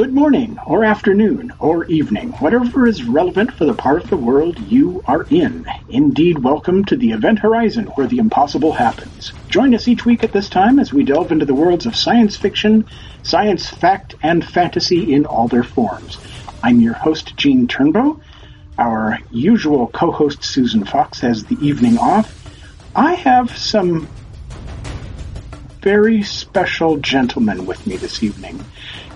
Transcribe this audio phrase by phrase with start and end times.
[0.00, 4.58] Good morning, or afternoon, or evening, whatever is relevant for the part of the world
[4.58, 5.66] you are in.
[5.90, 9.34] Indeed, welcome to the event horizon where the impossible happens.
[9.50, 12.34] Join us each week at this time as we delve into the worlds of science
[12.34, 12.86] fiction,
[13.22, 16.16] science fact, and fantasy in all their forms.
[16.62, 18.18] I'm your host, Gene Turnbow.
[18.78, 22.34] Our usual co-host, Susan Fox, has the evening off.
[22.96, 24.08] I have some
[25.82, 28.64] very special gentlemen with me this evening.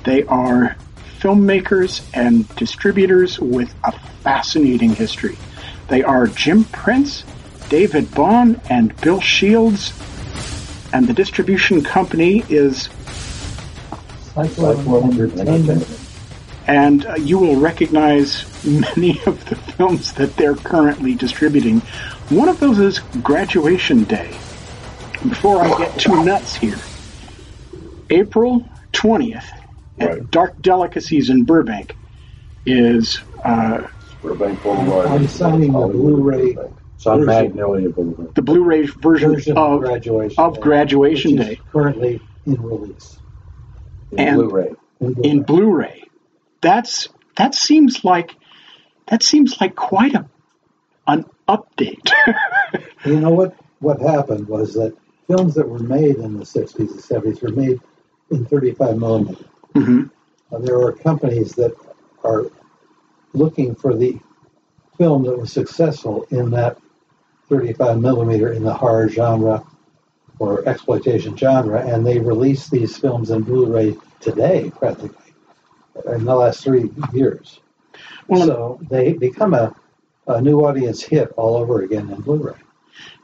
[0.05, 0.77] They are
[1.19, 5.39] filmmakers and distributors with a fascinating history.
[5.89, 7.25] They are Jim Prince,
[7.71, 9.95] David Bond, and Bill Shields.
[10.93, 12.91] And the distribution company is,
[16.67, 21.81] and uh, you will recognize many of the films that they're currently distributing.
[22.29, 24.29] One of those is Graduation Day.
[25.27, 26.79] Before I get too nuts here,
[28.11, 29.64] April 20th at
[29.99, 30.31] Right.
[30.31, 31.97] Dark Delicacies in Burbank
[32.67, 33.87] is uh,
[34.23, 35.07] Burbank Boulevard.
[35.09, 36.57] I'm signing the Blu-ray
[36.97, 37.27] It's on version.
[37.27, 38.35] Magnolia Boulevard.
[38.35, 42.61] the Blu-ray version, version of, of graduation of Day, Graduation which is Day currently in
[42.63, 43.19] release
[44.13, 44.75] In And- Blu-ray.
[45.01, 45.45] in in Blu-ray.
[45.45, 46.03] Blu-ray.
[46.61, 48.35] That's that seems like
[49.07, 50.29] that seems like quite a
[51.07, 52.11] an update.
[53.05, 53.55] You know what?
[53.81, 54.97] What happened was that
[55.27, 57.79] films that were made in the 60s and 70s were made
[58.31, 59.45] in 35 millimeter.
[59.75, 60.11] Mhm.
[60.53, 61.75] Uh, there are companies that
[62.23, 62.47] are
[63.33, 64.19] looking for the
[64.97, 66.79] film that was successful in that
[67.49, 69.65] 35 millimeter in the horror genre
[70.39, 75.33] or exploitation genre, and they release these films in Blu-ray today, practically,
[76.07, 77.61] in the last three years.
[78.29, 79.75] Well, so they become a,
[80.27, 82.55] a new audience hit all over again in Blu-ray.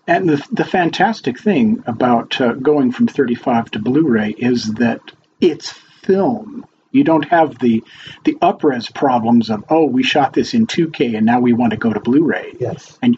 [0.06, 5.00] And the the fantastic thing about uh, going from 35 to Blu-ray is that
[5.40, 5.78] it's
[6.10, 6.66] film.
[6.92, 7.84] You don't have the
[8.24, 11.76] the upres problems of oh we shot this in 2K and now we want to
[11.76, 12.98] go to Blu-ray Yes.
[13.00, 13.16] and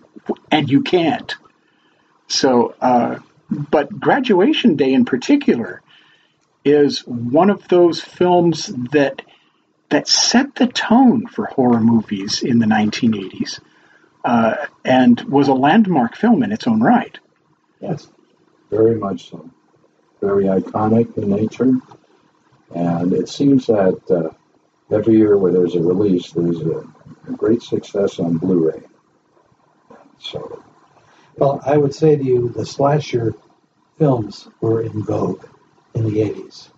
[0.51, 1.35] and you can't.
[2.29, 3.19] So, uh,
[3.51, 5.83] but Graduation Day in particular
[6.65, 9.23] is one of those films that
[9.89, 13.61] that set the tone for horror movies in the 1980s,
[14.25, 17.19] uh, and was a landmark film in its own right.
[17.81, 18.09] Yes,
[18.71, 19.51] very much so.
[20.21, 21.75] Very iconic in nature.
[22.75, 26.85] And it seems that uh, every year where there's a release, there's a,
[27.29, 28.83] a great success on Blu-ray.
[30.19, 30.63] So,
[31.37, 33.35] Well, I would say to you, the slasher
[33.99, 35.45] films were in vogue
[35.95, 36.69] in the 80s.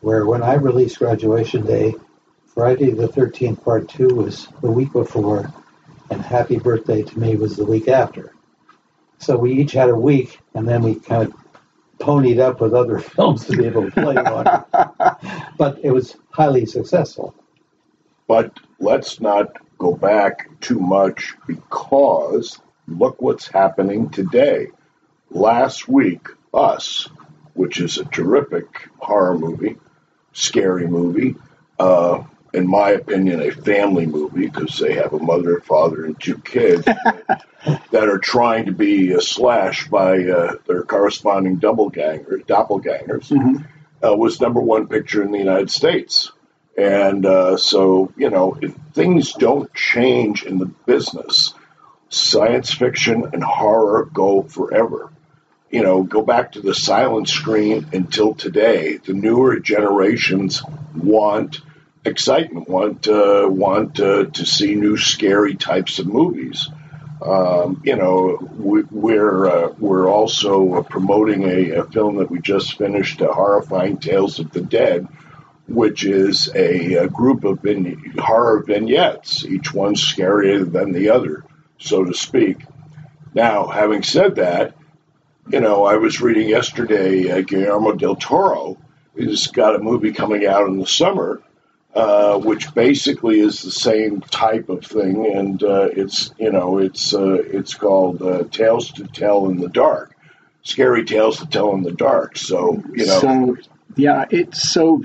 [0.00, 1.94] Where when I released Graduation Day,
[2.46, 5.52] Friday the 13th Part 2 was the week before,
[6.10, 8.32] and Happy Birthday to Me was the week after.
[9.18, 11.34] So we each had a week, and then we kind of
[11.98, 14.64] ponied up with other films to be able to play on.
[15.58, 17.34] but it was highly successful.
[18.26, 24.68] But let's not go back too much because look what's happening today.
[25.30, 27.08] Last week, Us,
[27.54, 29.76] which is a terrific horror movie,
[30.32, 31.36] scary movie,
[31.78, 32.22] uh,
[32.56, 36.84] in my opinion, a family movie because they have a mother, father, and two kids
[37.90, 43.30] that are trying to be uh, slashed by uh, their corresponding doppelganger, doppelgangers,
[44.02, 46.32] uh, was number one picture in the United States.
[46.78, 51.52] And uh, so, you know, if things don't change in the business,
[52.08, 55.10] science fiction and horror go forever.
[55.70, 58.96] You know, go back to the silent screen until today.
[58.96, 60.62] The newer generations
[60.94, 61.60] want
[62.06, 66.68] excitement, want uh, want uh, to see new scary types of movies.
[67.22, 72.40] Um, you know, we, we're uh, we're also uh, promoting a, a film that we
[72.40, 75.08] just finished, uh, "Horrifying Tales of the Dead,"
[75.68, 81.44] which is a, a group of vin- horror vignettes, each one scarier than the other.
[81.78, 82.58] so to speak.
[83.34, 84.74] Now, having said that,
[85.48, 88.78] you know, I was reading yesterday uh, Guillermo del Toro
[89.18, 91.40] has got a movie coming out in the summer,
[91.96, 97.14] uh, which basically is the same type of thing, and uh, it's you know it's
[97.14, 100.14] uh, it's called uh, Tales to Tell in the Dark,
[100.62, 102.36] scary tales to tell in the dark.
[102.36, 103.56] So you know, So,
[103.96, 105.02] yeah, it's so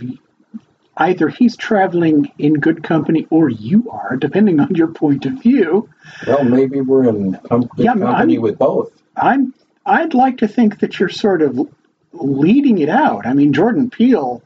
[0.98, 5.90] either he's traveling in good company or you are, depending on your point of view.
[6.28, 8.92] Well, maybe we're in com- good Yeah, company I'm- with both.
[9.16, 9.54] I'm
[9.86, 11.70] I'd like to think that you're sort of
[12.14, 13.26] leading it out.
[13.26, 14.44] I mean, Jordan Peele,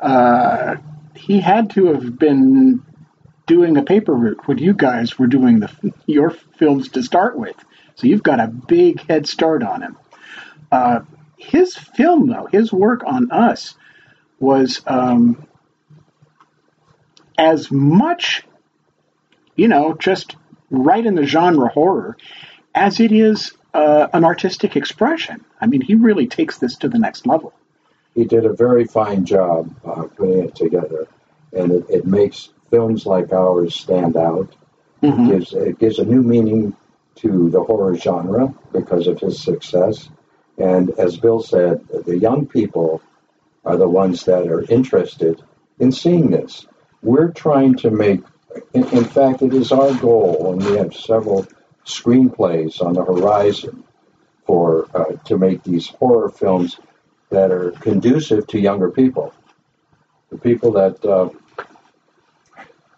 [0.00, 0.76] uh,
[1.18, 2.82] he had to have been
[3.46, 7.56] doing a paper route when you guys were doing the your films to start with.
[7.96, 9.96] So you've got a big head start on him.
[10.70, 11.00] Uh,
[11.36, 13.74] his film, though, his work on us
[14.38, 15.46] was um,
[17.36, 18.44] as much,
[19.56, 20.36] you know, just
[20.70, 22.16] right in the genre horror
[22.74, 25.44] as it is uh, an artistic expression.
[25.60, 27.52] I mean, he really takes this to the next level.
[28.18, 31.06] He did a very fine job uh, putting it together,
[31.52, 34.56] and it, it makes films like ours stand out.
[35.04, 35.28] Mhm.
[35.28, 36.74] It gives it gives a new meaning
[37.22, 40.08] to the horror genre because of his success.
[40.58, 43.00] And as Bill said, the young people
[43.64, 45.40] are the ones that are interested
[45.78, 46.66] in seeing this.
[47.02, 48.22] We're trying to make,
[48.74, 51.46] in, in fact, it is our goal, and we have several
[51.86, 53.84] screenplays on the horizon
[54.44, 56.80] for uh, to make these horror films
[57.30, 59.34] that are conducive to younger people,
[60.30, 61.28] the people that uh,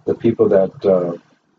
[0.06, 1.12] the people that uh,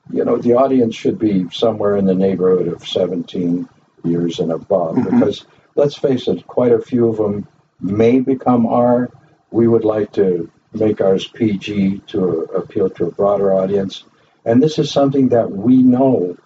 [0.10, 3.68] you know the audience should be somewhere in the neighborhood of 17
[4.04, 4.96] years and above.
[4.96, 5.04] Mhm.
[5.20, 5.46] because
[5.76, 7.48] let's face it quite a few of them
[7.80, 9.10] may become R.
[9.52, 14.04] We would like to make ours PG to appeal to a broader audience.
[14.46, 16.38] And this is something that we know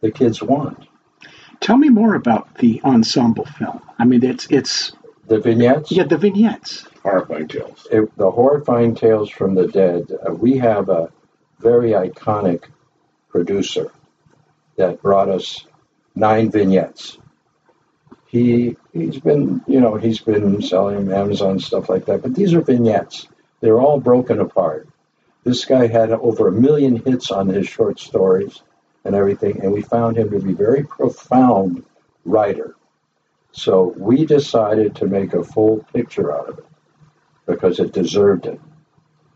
[0.00, 0.86] the kids want.
[1.60, 3.80] Tell me more about the ensemble film.
[3.98, 4.92] I mean, it's it's
[5.26, 5.90] the vignettes?
[5.92, 6.86] Yeah, the vignettes.
[7.02, 7.86] horrifying tales.
[7.90, 11.10] it, the horrifying tales from the dead uh, we have a
[11.58, 12.64] very iconic
[13.28, 13.90] producer
[14.76, 15.66] that brought us
[16.14, 17.18] nine vignettes.
[18.26, 22.60] He he's been you know he's been selling amazon stuff like that but these are
[22.60, 23.26] vignettes.
[23.60, 24.88] They're all broken apart.
[25.44, 28.62] This guy had over a million hits on his short stories
[29.04, 31.84] and everything and we found him to be a very profound
[32.24, 32.75] writer
[33.56, 36.66] so we decided to make a full picture out of it
[37.46, 38.60] because it deserved it.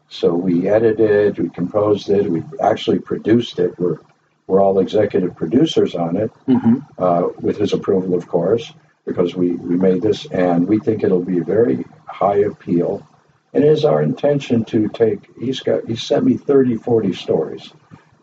[0.08, 3.78] So we edited, we composed it, we actually produced it.
[3.78, 3.98] We're
[4.46, 8.72] we're all executive producers on it, hmm uh, with his approval, of course,
[9.06, 13.06] because we, we made this, and we think it'll be very high appeal.
[13.54, 15.30] And it is our intention to take.
[15.38, 17.72] He's got he sent me 30, 40 stories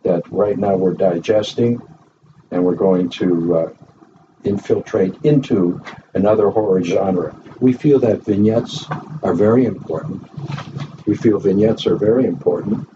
[0.03, 1.81] that right now we're digesting,
[2.51, 3.73] and we're going to uh,
[4.43, 5.81] infiltrate into
[6.13, 7.35] another horror genre.
[7.59, 8.85] We feel that vignettes
[9.23, 10.27] are very important.
[11.05, 12.87] We feel vignettes are very important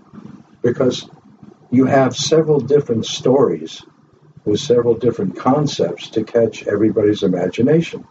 [0.61, 1.09] because
[1.71, 3.81] you have several different stories
[4.45, 8.05] with several different concepts to catch everybody's imagination.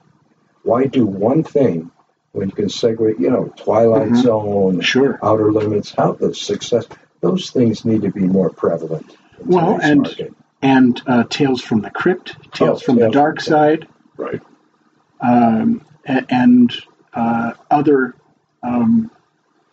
[0.63, 1.91] Why do one thing
[2.33, 4.23] when you can segue, you know, Twilight Mhm.
[4.23, 5.19] Zone, Sure.
[5.23, 6.87] Outer Limits, how the success,
[7.21, 9.17] those things need to be more prevalent.
[9.45, 10.33] Well, and market.
[10.63, 14.41] And uh, Tales from the Crypt, Tales Oh, from the Dark from Side, Right.
[15.21, 16.73] um, and
[17.15, 18.15] uh, other.
[18.63, 19.11] Um,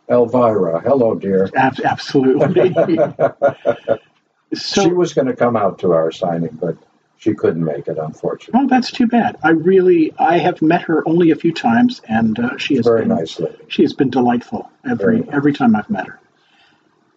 [0.10, 1.50] Elvira, hello, dear.
[1.56, 2.74] ab- absolutely.
[4.54, 6.78] so she was going to come out to our signing, but
[7.18, 8.62] she couldn't make it, unfortunately.
[8.64, 9.36] Oh, that's too bad.
[9.44, 13.02] I really, I have met her only a few times, and uh, she has Very
[13.02, 13.58] been nice lady.
[13.68, 15.30] she has been delightful every nice.
[15.34, 16.20] every time I've met her.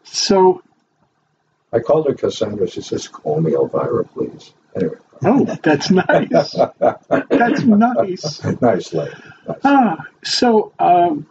[0.02, 0.62] So,
[1.72, 2.68] I called her Cassandra.
[2.68, 6.28] She says, "Call me Elvira, please." Anyway, oh, that's nice.
[6.28, 6.54] that's
[7.64, 8.44] nice.
[8.60, 9.14] nice lady.
[9.46, 9.60] Nice.
[9.64, 11.26] Ah, so um,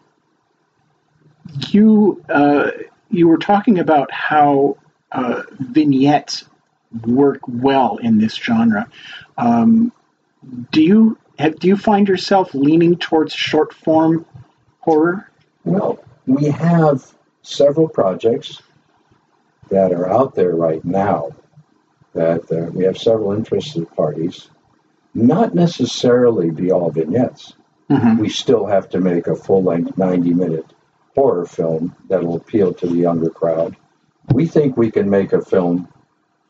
[1.70, 2.72] you uh,
[3.10, 4.78] you were talking about how
[5.12, 6.46] uh, vignettes
[7.06, 8.90] work well in this genre.
[9.38, 9.92] Um,
[10.72, 14.26] do you have, do you find yourself leaning towards short form
[14.80, 15.30] horror?
[15.64, 18.62] Well, we have several projects
[19.70, 21.30] that are out there right now
[22.14, 24.50] that uh, we have several interested parties.
[25.14, 27.54] Not necessarily be all vignettes.
[27.90, 28.20] Mhm.
[28.20, 30.66] We still have to make a full length 90 minute
[31.16, 33.76] horror film that'll appeal to the younger crowd.
[34.34, 35.88] We think we can make a film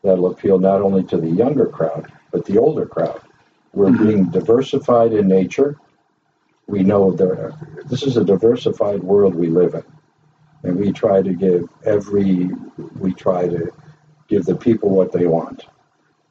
[0.02, 3.20] that'll appeal not only to the younger crowd, but the older crowd.
[3.72, 4.06] We're Mhm.
[4.06, 5.76] being diversified in nature.
[6.66, 7.52] We know there,
[7.88, 9.82] this is a diversified world we live in.
[10.62, 12.50] And we try to give every,
[12.98, 13.72] we try to
[14.28, 15.64] give the people what they want.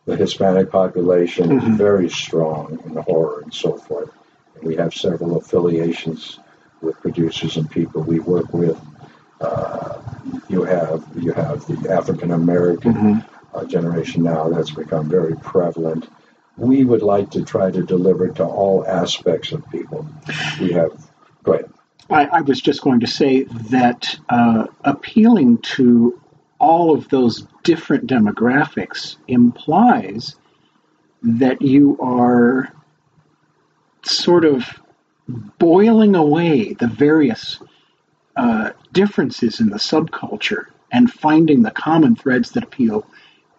[0.06, 1.72] the Hispanic population Mhm.
[1.72, 4.10] is very strong in the horror and so forth.
[4.56, 6.40] And we have several affiliations
[6.82, 8.80] with producers and people we work with.
[9.40, 10.00] Uh,
[10.48, 13.26] you have you have the African American Mhm.
[13.54, 16.08] uh, generation now that's become very prevalent.
[16.58, 20.08] We would like to try to deliver to all aspects of people.
[20.60, 20.92] We have
[21.44, 21.70] go ahead.
[22.10, 26.20] I, I was just going to say that uh, appealing to
[26.60, 30.36] all of those different demographics implies
[31.22, 32.74] that you are
[34.04, 34.66] sort of
[35.58, 37.60] boiling away the various
[38.36, 43.06] uh, differences in the subculture and finding the common threads that appeal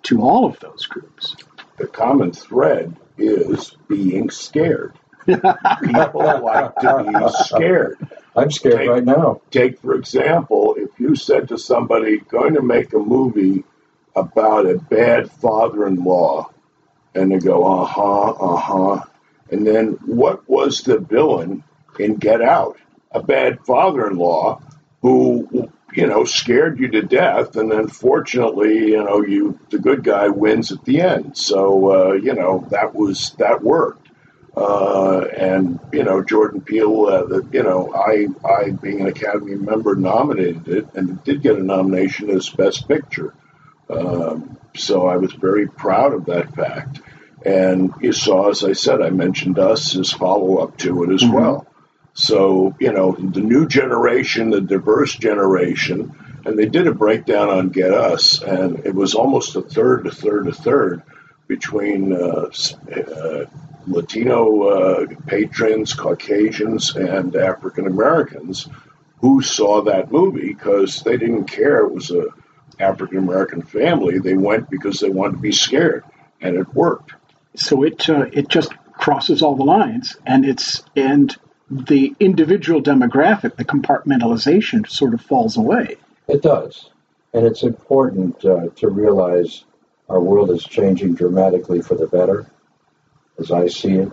[0.02, 1.36] to all of those groups.
[1.76, 4.98] The common thread is being scared.
[5.26, 7.98] People like to be scared.
[8.36, 9.40] I'm scared Take- right now.
[9.50, 13.64] Take, for example, if you said to somebody, going to make a movie
[14.16, 16.50] about a bad father in law,
[17.14, 19.04] and they go, uh huh, uh huh.
[19.50, 21.64] And then what was the villain
[21.98, 22.78] in Get Out?
[23.12, 24.62] A bad father in law
[25.02, 30.04] who, you know, scared you to death, and then fortunately, you know, you the good
[30.04, 31.36] guy wins at the end.
[31.36, 34.08] So, uh, you know, that was that worked.
[34.56, 39.54] Uh, and you know Jordan Peele, uh, the, you know I, I being an Academy
[39.54, 43.32] member nominated it, and it did get a nomination as Best Picture.
[43.88, 47.00] Um, so I was very proud of that fact.
[47.44, 51.22] And you saw, as I said, I mentioned us as follow up to it as
[51.22, 51.32] Mhm.
[51.32, 51.66] well.
[52.12, 56.12] So you know the new generation, the diverse generation,
[56.44, 60.10] and they did a breakdown on Get Us, and it was almost a third, a
[60.10, 61.02] third, a third
[61.46, 62.50] between uh,
[62.96, 63.44] uh,
[63.86, 68.68] Latino uh, patrons, Caucasians, and African Americans
[69.20, 72.26] who saw that movie because they didn't care it was a
[72.78, 74.18] African American family.
[74.18, 76.04] They went because they wanted to be scared,
[76.40, 77.12] and it worked.
[77.54, 81.36] so it uh, it just crosses all the lines and it's and
[81.70, 85.96] the individual demographic the compartmentalization sort of falls away
[86.28, 86.90] It does.
[87.32, 89.64] And it's important uh, to realize
[90.08, 92.46] our world is changing dramatically for the better.
[93.40, 94.12] As I see it,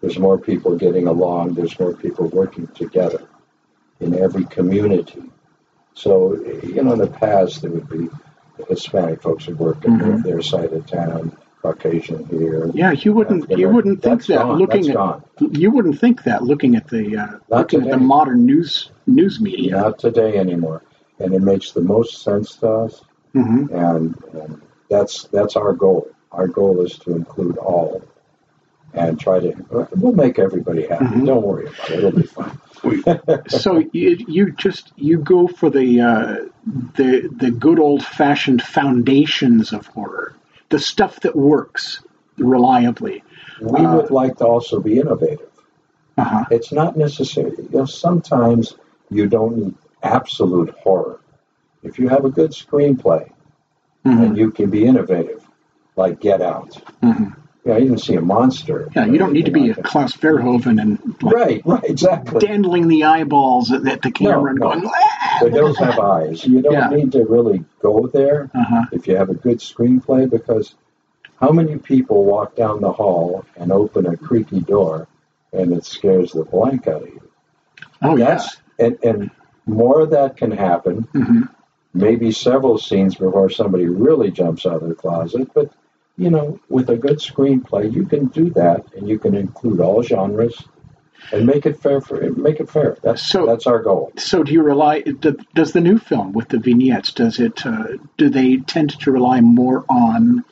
[0.00, 3.28] there's more people getting along, there's more people working together
[4.00, 5.22] in every community.
[5.94, 8.08] So, you know, in the past, there would be
[8.68, 10.22] Hispanic folks who worked on Mhm.
[10.22, 12.70] their side of town, Caucasian here.
[12.74, 14.58] yeah you wouldn't African you wouldn't think that gone.
[14.58, 15.22] looking at gone.
[15.40, 19.72] you wouldn't think that looking at the uh, looking at the modern news news media
[19.72, 20.82] Not today anymore.
[21.18, 23.02] And it makes the most sense to us.
[23.32, 26.08] hmm and, and that's that's our goal.
[26.32, 28.02] Our goal is to include all,
[28.94, 29.52] and try to.
[29.96, 31.04] We'll make everybody happy.
[31.04, 31.26] Mhm.
[31.26, 31.98] Don't worry about it.
[31.98, 32.58] It'll be fine.
[33.48, 36.36] So you, you just you go for the uh,
[36.96, 40.34] the the good old fashioned foundations of horror
[40.68, 42.02] the stuff that works
[42.36, 43.22] reliably
[43.60, 45.48] We Uh, would like to also be innovative.
[46.18, 46.44] uh-huh.
[46.50, 47.52] It's not necessary.
[47.56, 48.76] You know, sometimes
[49.10, 51.20] you don't need absolute horror.
[51.82, 53.30] If you have a good screenplay
[54.04, 54.22] Mhm.
[54.26, 55.42] and you can be innovative,
[55.96, 56.72] like Get Out.
[57.02, 57.34] Mhm.
[57.66, 58.90] Yeah, you can see a monster.
[58.94, 62.40] yeah you don't need to be a like Klaus Verhoeven and like, Right, right, exactly.
[62.40, 64.68] dandling the eyeballs at, the camera and no.
[64.68, 66.44] going "Ah!" The hills have eyes.
[66.44, 66.88] You don't Yeah.
[66.90, 68.50] need to really go there.
[68.54, 68.84] uh-huh.
[68.92, 70.74] if you have a good screenplay because
[71.40, 75.08] how many people walk down the hall and open a creaky door
[75.52, 77.22] and it scares the blank out of you
[78.02, 78.42] oh yeah
[78.78, 79.30] and, and
[79.66, 81.42] more of that can happen hmm
[81.96, 85.70] maybe several scenes before somebody really jumps out of the closet but
[86.16, 90.02] you know with a good screenplay you can do that and you can include all
[90.02, 90.62] genres
[91.32, 92.96] and make it fair for make it fair.
[93.02, 94.12] That's So- that's our goal.
[94.16, 97.86] so do you rely does the new film with the vignettes does it uh,
[98.18, 100.44] do they tend to rely more on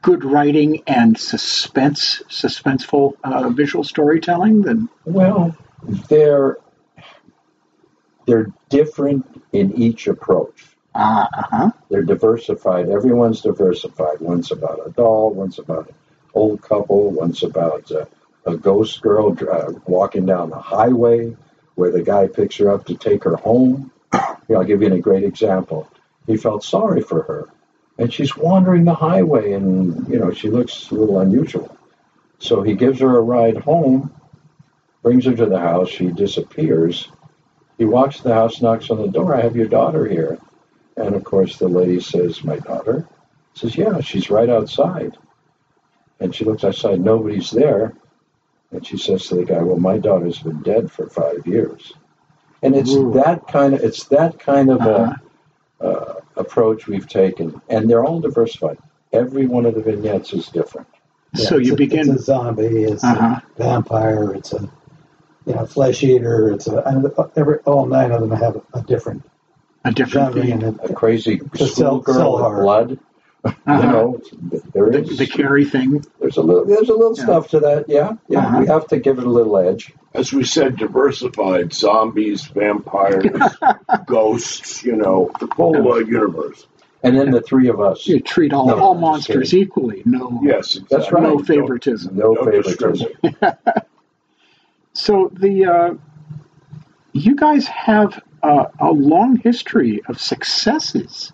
[0.00, 4.88] good writing and suspense suspenseful uh, visual storytelling than?
[5.04, 5.56] Well,
[6.08, 6.56] they're
[8.26, 10.71] they're different in each approach.
[10.94, 11.70] Ah uh-huh.
[11.90, 12.88] They're diversified.
[12.88, 14.20] Everyone's diversified.
[14.20, 15.32] One's about a doll.
[15.32, 15.94] One's about an
[16.34, 17.10] old couple.
[17.10, 18.08] One's about a,
[18.46, 21.36] a ghost girl uh, walking down the highway
[21.74, 23.90] where the guy picks her up to take her home.
[24.12, 25.88] I'll give you a great example.
[26.26, 27.48] He felt sorry for her,
[27.98, 31.76] and she's wandering the highway, and you know she looks a little unusual.
[32.38, 34.14] So he gives her a ride home,
[35.02, 35.88] brings her to the house.
[35.88, 37.08] She disappears.
[37.78, 39.34] He walks to the house, knocks on the door.
[39.34, 40.38] I have your daughter here.
[41.02, 43.06] And of course, the lady says, My daughter?
[43.54, 45.16] Says, Yeah, she's right outside.
[46.20, 47.92] And she looks outside, nobody's there.
[48.70, 51.92] And she says to the guy, Well, my daughter's been dead for five years.
[52.62, 53.12] And it's Ooh.
[53.14, 55.14] that kind of it's that kind of Uh-huh.
[55.80, 58.78] a, uh, approach we've taken, and they're all diversified.
[59.12, 60.86] every one of the vignettes is different.
[61.34, 62.08] Yeah, so it's you a- begin.
[62.08, 62.84] It's a zombie.
[62.84, 63.40] It's Uh-huh.
[63.40, 64.32] a vampire.
[64.34, 64.60] It's a
[65.44, 66.50] you know flesh eater.
[66.52, 69.22] It's a and every all nine of them have a different
[69.84, 70.78] a different genre theme.
[70.84, 72.92] A crazy The cell- schoolgirl with blood.
[72.92, 73.02] Uh-huh.
[73.66, 74.20] You know,
[74.72, 76.04] there the, is the Carrie thing.
[76.20, 77.24] there's a little there's a little Yeah.
[77.24, 77.86] stuff to that.
[77.88, 78.38] Yeah, yeah.
[78.38, 78.58] Uh-huh.
[78.60, 79.92] We have to give it a little edge.
[80.14, 83.26] As we said, diversified zombies, vampires,
[84.06, 86.68] ghosts, you know, the whole uh, universe.
[87.02, 88.06] And then the three of us.
[88.06, 89.66] You treat all, No, all monsters kidding.
[89.66, 90.02] equally.
[90.04, 90.96] No, Yes, exactly.
[90.98, 91.22] That's right.
[91.24, 92.14] no favoritism.
[92.16, 93.08] No No favoritism.
[93.22, 93.56] discrimination.
[94.94, 95.94] So the uh,
[97.12, 101.32] you guys have uh, a long history of successes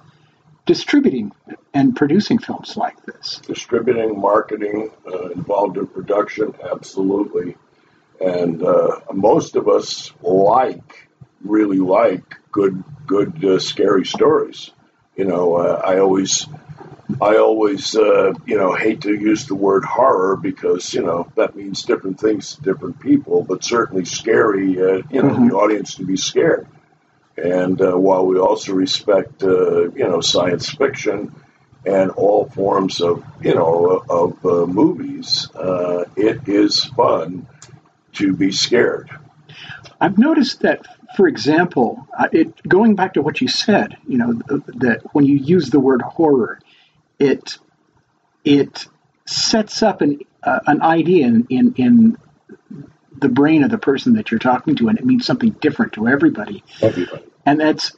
[0.67, 1.33] distributing
[1.73, 3.41] and producing films like this.
[3.47, 7.57] distributing, marketing, uh, involved in production, absolutely.
[8.21, 11.09] And uh, most of us like,
[11.43, 14.71] really like good, good, uh, scary stories.
[15.17, 16.47] You know, uh, I always,
[17.21, 21.57] I always, uh, you know, hate to use the word horror because you know that
[21.57, 23.43] means different things to different people.
[23.43, 25.49] But certainly, scary, uh, you know, Mhm.
[25.50, 26.67] the audience to be scared.
[27.38, 31.35] And uh, while we also respect, uh, you know, science fiction
[31.87, 37.47] and all forms of, you know, of uh, movies, uh, it is fun
[38.14, 39.11] to be scared.
[40.00, 44.33] I've noticed that, for example, uh, it going back to what you said, you know,
[44.78, 46.61] that when you use the word horror,
[47.18, 47.59] it
[48.45, 48.87] it
[49.26, 52.18] sets up an uh, an idea in, in in
[53.21, 56.07] the brain of the person that you're talking to, and it means something different to
[56.07, 56.62] everybody.
[56.80, 57.25] Everybody.
[57.49, 57.97] And that's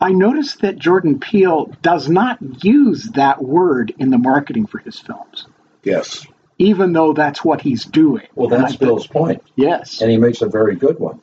[0.00, 4.98] I noticed that Jordan Peele does not use that word in the marketing for his
[4.98, 5.46] films,
[5.82, 6.24] Yes.
[6.58, 8.26] even though that's what he's doing.
[8.36, 9.42] Well, that's Bill's point.
[9.56, 10.00] Yes.
[10.02, 11.20] and he makes a very good one.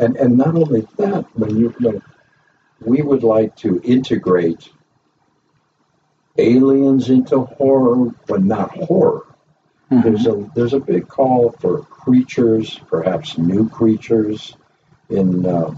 [0.00, 2.02] And and not only that, when you when
[2.80, 4.68] we would like to integrate
[6.38, 9.26] aliens into horror, but not horror.
[9.92, 10.02] Mhm.
[10.02, 14.56] There's a there's a big call for creatures, perhaps new creatures,
[15.10, 15.70] in uh,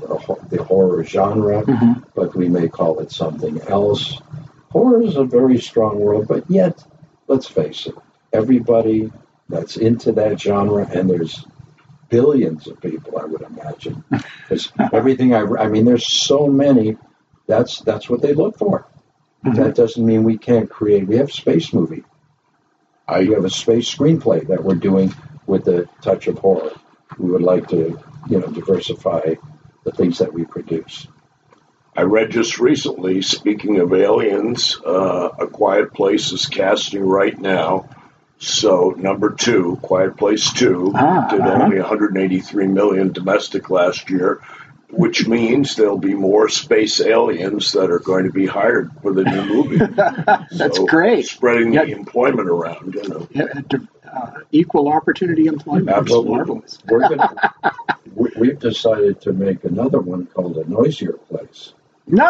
[0.51, 2.03] the horror genre, Mhm.
[2.15, 4.21] but we may call it something else.
[4.71, 6.85] Horror is a very strong word, but yet,
[7.29, 7.95] let's face it,
[8.33, 9.11] everybody
[9.49, 11.45] that's into that genre, and there's
[12.09, 16.97] billions of people, I would imagine, because everything I, I mean, there's so many.
[17.47, 18.87] That's that's what they look for.
[19.45, 19.57] Mhm.
[19.57, 21.07] That doesn't mean we can't create.
[21.09, 22.05] We have space movie.
[23.09, 25.13] I, We have a space screenplay that we're doing
[25.47, 26.71] with a touch of horror.
[27.19, 27.99] We would like to,
[28.29, 29.35] you know, diversify
[29.85, 31.07] the things that we produce.
[31.95, 37.89] I read just recently, speaking of aliens, uh, A Quiet Place is casting right now.
[38.39, 41.63] So number two, Quiet Place Two, Ah, did uh-huh.
[41.65, 44.41] only 183 million domestic last year,
[44.91, 49.25] which means there'll be more space aliens that are going to be hired for the
[49.25, 49.77] new movie.
[50.57, 51.27] That's So, great.
[51.27, 51.85] Spreading Yeah.
[51.85, 53.29] the employment around, you know.
[53.31, 53.79] Yeah, di-
[54.13, 55.89] uh, equal opportunity employment.
[55.89, 56.31] Absolutely.
[56.31, 56.79] marvelous.
[56.87, 57.55] We're gonna,
[58.15, 61.75] we, we've decided to make another one called a noisier place.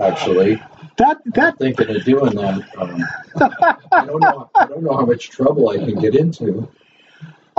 [0.00, 0.56] Actually,
[0.96, 2.76] that I'm that thinking of doing that.
[2.78, 3.04] Um,
[3.92, 4.50] I don't know.
[4.54, 6.68] I don't know how much trouble I can get into.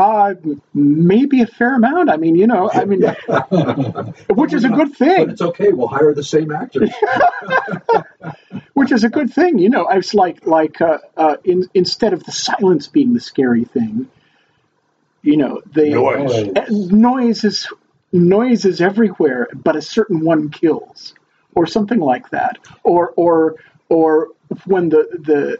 [0.02, 0.34] Uh,
[0.74, 2.10] maybe a fair amount.
[2.10, 3.02] I mean, you know, I mean,
[4.30, 5.10] which is a good thing.
[5.10, 5.30] But thing.
[5.30, 5.72] it's okay.
[5.72, 6.90] We'll hire the same actors.
[8.74, 9.60] Which is a good thing.
[9.60, 13.66] You know, it's like like uh, uh, in, instead of the silence being the scary
[13.66, 14.08] thing,
[15.22, 16.50] you know, the Noise.
[16.56, 17.68] Uh, noise is
[18.12, 21.14] noise is everywhere, but a certain one kills,
[21.54, 23.58] or something like that, or or
[23.90, 24.30] or
[24.66, 25.60] when the the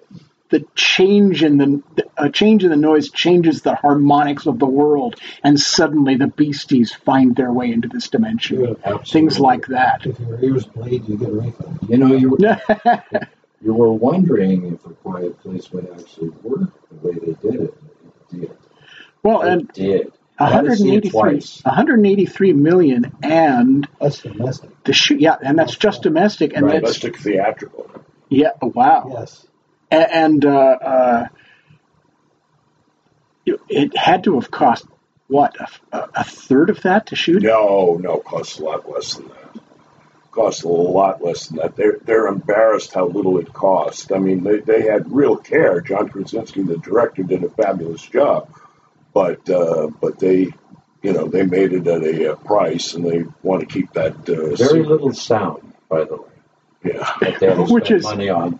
[0.52, 1.82] the change in the
[2.18, 6.94] a change in the noise changes the harmonics of the world, and suddenly the beasties
[6.94, 8.78] find their way into this dimension.
[8.86, 10.06] Yeah, Things like that.
[10.06, 11.80] If your ears bleed, you get a refund.
[11.90, 12.38] You know, you
[13.62, 17.74] you were wondering if a quiet place would actually work the way they did it.
[18.32, 18.58] It did.
[19.24, 20.14] well, It and did.
[20.40, 21.62] I had to see it 183, twice.
[21.64, 24.84] 183 million, and That's domestic.
[24.84, 26.82] the shoot, yeah, and that's just domestic, and Right.
[26.84, 27.92] that's Domestic theatrical.
[28.30, 29.46] yeah, wow, Yes.
[29.92, 31.28] A- and uh, uh,
[33.46, 34.86] it- it had to have cost
[35.28, 35.56] what
[35.92, 37.42] a, a third of that to shoot.
[37.42, 39.62] No, no, costs a lot less than that.
[40.32, 41.76] Costs a lot less than that.
[41.76, 44.12] They're they're embarrassed how little it cost.
[44.14, 45.82] I mean, they, they had real care.
[45.82, 48.50] John Krasinski, the director, did a fabulous job,
[49.14, 50.48] but uh, but they,
[51.02, 54.16] you know, they made it at a, uh price, and they want to keep that.
[54.30, 54.88] Uh, Very secret.
[54.88, 56.30] little sound, by the way,
[56.86, 58.60] Yeah, that they had to Which spend is- money on.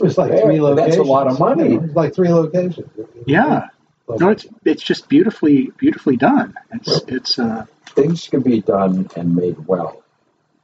[0.00, 0.96] It was like Yeah, three locations.
[0.96, 1.74] that's a lot of money.
[1.74, 2.88] It was like three locations.
[3.26, 3.68] Yeah,
[4.08, 6.54] no, it's it's just beautifully beautifully done.
[6.72, 10.02] It's it's uh, Things can be done and made well,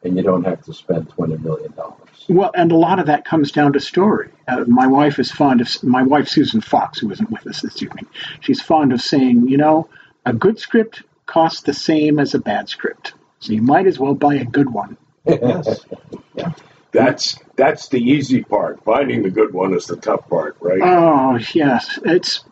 [0.05, 1.99] and you don't have to spend twenty million dollars.
[2.29, 4.31] Well, and a lot of that comes down to story.
[4.49, 7.83] Uh, my wife is fond of my wife Susan Fox, who isn't with us this
[7.83, 8.07] evening.
[8.41, 9.89] She's fond of saying, you know,
[10.25, 14.15] a good script costs the same as a bad script, so you might as well
[14.15, 14.97] buy a good one.
[15.27, 15.85] Yes.
[16.93, 18.83] That's that's the easy part.
[18.85, 20.81] Finding the good one is the tough part, right?
[20.83, 22.45] Oh yes, it's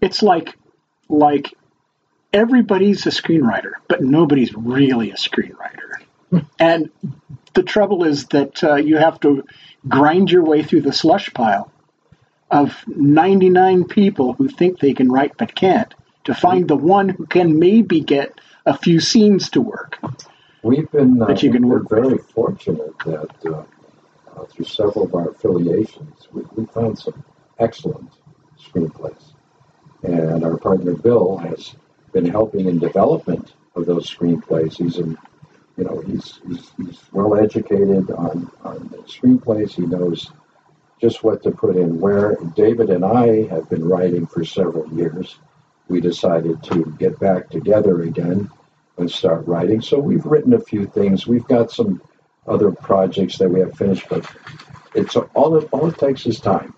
[0.00, 0.56] it's like
[1.08, 1.54] like
[2.32, 6.44] everybody's a screenwriter, but nobody's really a screenwriter.
[6.58, 6.90] and
[7.54, 9.44] the trouble is that uh, you have to
[9.88, 11.72] grind your way through the slush pile
[12.50, 17.26] of 99 people who think they can write but can't to find the one who
[17.26, 19.98] can maybe get a few scenes to work.
[20.62, 22.04] We've been, uh, you can we're work with.
[22.04, 23.64] very fortunate that uh,
[24.36, 27.24] uh, through several of our affiliations, we, we found some
[27.58, 28.10] excellent
[28.58, 29.32] screenplays.
[30.02, 31.74] And our partner Bill has
[32.12, 34.76] been helping in development of those screenplays.
[34.76, 35.16] He's in,
[35.78, 39.72] you know, he's, he's, he's well educated on, on the screenplays.
[39.72, 40.30] He knows
[41.00, 42.36] just what to put in where.
[42.54, 45.38] David and I have been writing for several years.
[45.88, 48.50] We decided to get back together again
[48.98, 49.80] and start writing.
[49.80, 51.26] So we've written a few things.
[51.26, 52.02] We've got some
[52.46, 54.30] other projects that we have finished, but
[54.94, 56.74] it's all it all it takes is time.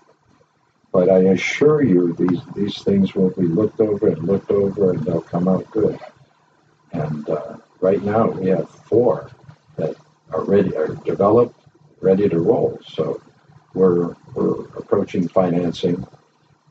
[0.91, 4.99] But I assure you, these these things will be looked over and looked over, and
[5.03, 5.99] they'll come out good.
[6.91, 9.31] And uh, right now, we have four
[9.77, 9.95] that
[10.31, 11.59] are ready, are developed,
[12.01, 12.79] ready to roll.
[12.87, 13.19] So
[13.73, 16.05] we're we're approaching financing.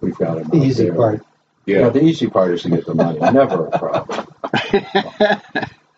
[0.01, 0.95] We've got them The easy there.
[0.95, 1.27] part.
[1.67, 1.89] Yeah, yeah.
[1.91, 3.19] the easy part is to get the money.
[3.21, 4.27] Never a problem.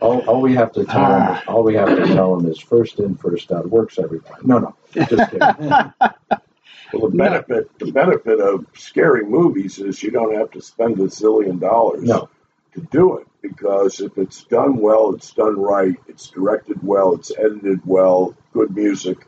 [0.00, 1.42] All, all we have to tell them, ah.
[1.48, 3.68] all we have to tell them is first in, first out.
[3.68, 4.40] Works every time.
[4.44, 5.92] No, no, just kidding.
[6.92, 11.04] Well, the benefit the benefit of scary movies is you don't have to spend a
[11.04, 12.28] zillion dollars No.
[12.74, 17.32] to do it because if it's done well, it's done right, it's directed well, it's
[17.36, 19.26] edited well, good music.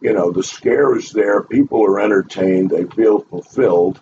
[0.00, 1.42] You know, the scare is there.
[1.42, 2.70] People are entertained.
[2.70, 4.00] They feel fulfilled,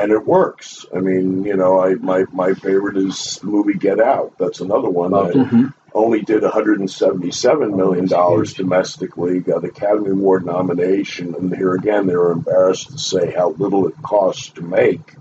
[0.00, 0.86] and it works.
[0.94, 4.34] I mean, you know, I my my favorite is the movie Get Out.
[4.38, 5.74] That's another one that Mhm.
[5.94, 12.32] only did 177 million dollars domestically, got Academy Award nomination, and here again they were
[12.32, 15.16] embarrassed to say how little it costs to make.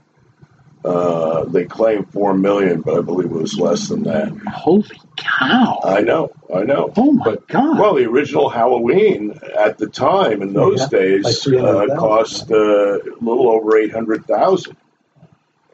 [0.88, 4.30] Uh, they claim four million, but I believe it was less than that.
[4.48, 5.82] Holy cow!
[5.84, 6.94] I know, I know.
[6.96, 7.78] oh my but- god!
[7.78, 12.56] Well, the original Halloween at the time in those Yeah, like days uh, cost uh,
[12.56, 14.78] a little over eight hundred thousand.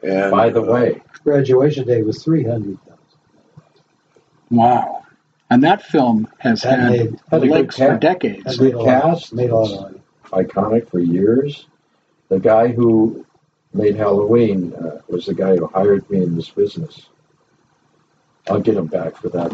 [0.02, 2.98] And By the uh, way, Graduation day was three hundred thousand.
[4.50, 5.04] wow!
[5.50, 8.60] And that film has That had made- had legs for decades.
[8.60, 9.32] Made cast.
[9.32, 10.02] Made a lot of money.
[10.46, 11.66] iconic for years.
[12.28, 13.24] The guy who
[13.74, 17.06] made Halloween uh, was the guy who hired me in this business.
[18.48, 19.50] I'll get him back for that.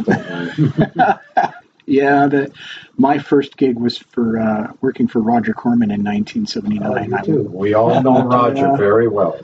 [1.35, 1.50] Thing.
[1.87, 2.52] Yeah, the,
[2.96, 6.88] my first gig was for uh, working for Roger Corman in 1979.
[6.88, 7.42] Oh, you I- too.
[7.42, 8.76] we all know Roger Yeah.
[8.76, 9.40] very well.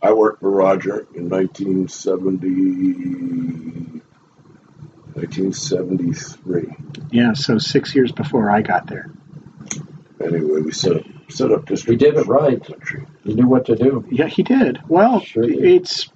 [0.00, 4.00] I worked for Roger in 1970,
[5.12, 6.74] 1973.
[7.10, 9.10] yeah, so six years before I got there.
[10.24, 12.14] Anyway, we set up set up He distribution.
[12.14, 12.62] did it right.
[12.64, 13.06] Country.
[13.24, 14.04] He knew what to do.
[14.10, 14.80] Yeah, he did.
[14.88, 15.64] Well, Sure did.
[15.64, 16.10] it's.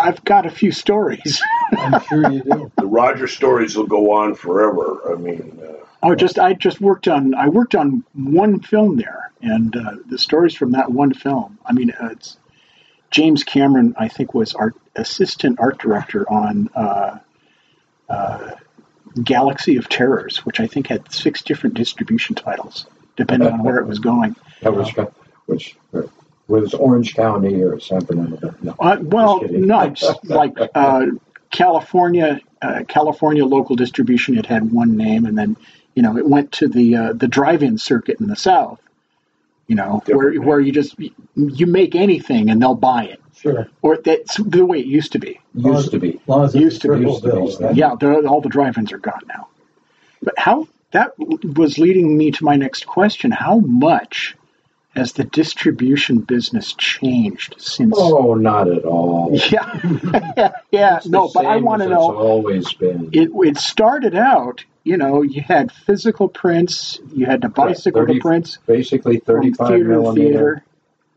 [0.00, 1.40] I've got a few stories.
[1.78, 2.72] I'm sure you do.
[2.76, 5.12] The Roger stories will go on forever.
[5.12, 9.30] I mean, uh, Oh, just I just worked on I worked on one film there,
[9.40, 11.58] and uh, the stories from that one film.
[11.64, 12.36] I mean, uh, it's
[13.10, 13.94] James Cameron.
[13.98, 17.18] I think was art assistant art director on uh,
[18.08, 18.50] uh,
[19.22, 23.86] Galaxy of Terrors, which I think had six different distribution titles, depending on where it
[23.86, 24.36] was going.
[24.62, 24.90] That was
[25.46, 26.02] which uh,
[26.48, 28.54] was Orange County or San Bernardino.
[28.62, 31.06] No, Uh, well, no, just like uh,
[31.50, 34.36] California, uh, California local distribution.
[34.38, 35.56] It had one name, and then
[35.94, 38.80] you know it went to the uh, the drive-in circuit in the south.
[39.68, 40.44] You know, where Different.
[40.46, 40.94] where you just
[41.34, 43.66] you make anything and they'll buy it, Sure.
[43.82, 45.40] or that's the way it used to be.
[45.54, 46.14] used to be.
[46.22, 46.94] As long as it's Used to be.
[47.04, 47.12] triple
[47.46, 47.64] Used to be.
[47.66, 47.74] right?
[47.74, 49.48] Yeah, all the drive-ins are gone now.
[50.22, 54.36] But how that was leading me to my next question: How much
[54.94, 57.94] has the distribution business changed since?
[57.96, 59.38] Oh, not at all.
[59.50, 62.10] Yeah, yeah, no, but I want to know.
[62.10, 63.10] It's always been.
[63.12, 68.06] it it started out, you know, you had physical prints, you had to bicycle the
[68.06, 70.28] 30 prints basically 35 theater millimeter.
[70.28, 70.64] theater.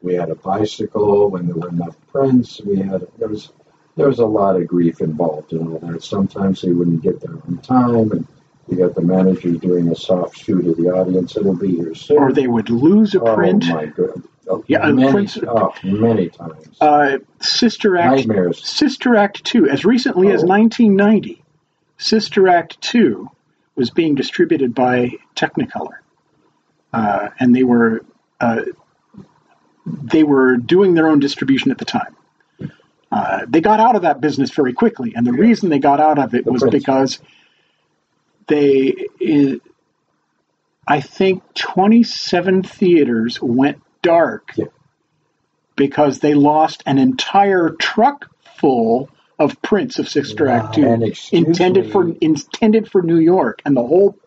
[0.01, 2.61] We had a bicycle when there were enough prints.
[2.61, 3.51] We had there was
[3.95, 6.03] there was a lot of grief involved in all that.
[6.03, 8.27] Sometimes they wouldn't get there on time, and
[8.71, 11.35] you got the manager doing a soft shoe to the audience.
[11.37, 12.17] It'll be here soon.
[12.17, 13.65] Or they would lose a print.
[13.69, 13.97] oh print.
[13.97, 14.23] my god!
[14.47, 16.77] Oh, Yeah, many, oh, many times.
[16.81, 18.63] Uh, Sister Act, Nightmares.
[18.67, 20.47] Sister Act Two, as recently as Oh.
[20.47, 21.43] 1990,
[21.97, 23.29] Sister Act Two
[23.75, 25.99] was being distributed by Technicolor,
[26.93, 28.03] uh, and they were
[28.39, 28.61] uh,
[29.85, 32.15] they were doing their own distribution at the time.
[33.11, 36.19] Uh, they got out of that business very quickly, and the reason they got out
[36.19, 37.19] of it The was because
[38.49, 39.59] they, i
[40.87, 44.65] I think, twenty-seven theaters went dark Yeah.
[45.75, 51.47] because they lost an entire truck full of prints of Sister Act Two And excuse
[51.47, 54.17] intended for intended for New York, and the whole,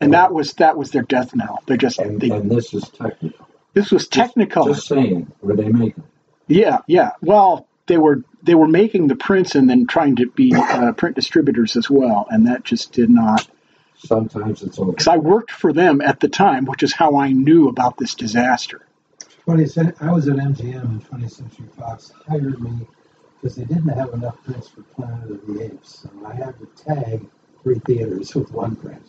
[0.00, 1.62] and that was that was their death knell.
[1.66, 3.46] They just And, they, and this is technical.
[3.74, 4.74] this was Technicolor.
[4.74, 6.02] Just saying, were they making?
[6.48, 7.10] Yeah, yeah.
[7.20, 11.16] Well, they were they were making the prints and then trying to be uh, print
[11.16, 13.48] distributors as well, and that just did not.
[13.96, 14.92] Sometimes it's over.
[14.92, 18.14] Because I worked for them at the time, which is how I knew about this
[18.14, 18.86] disaster.
[19.44, 19.64] 20
[20.00, 22.86] I was at MGM and 20th Century Fox hired me
[23.42, 26.02] because they didn't have enough prints for Planet of the Apes.
[26.02, 27.26] So I had to tag
[27.64, 29.02] three theaters with one print,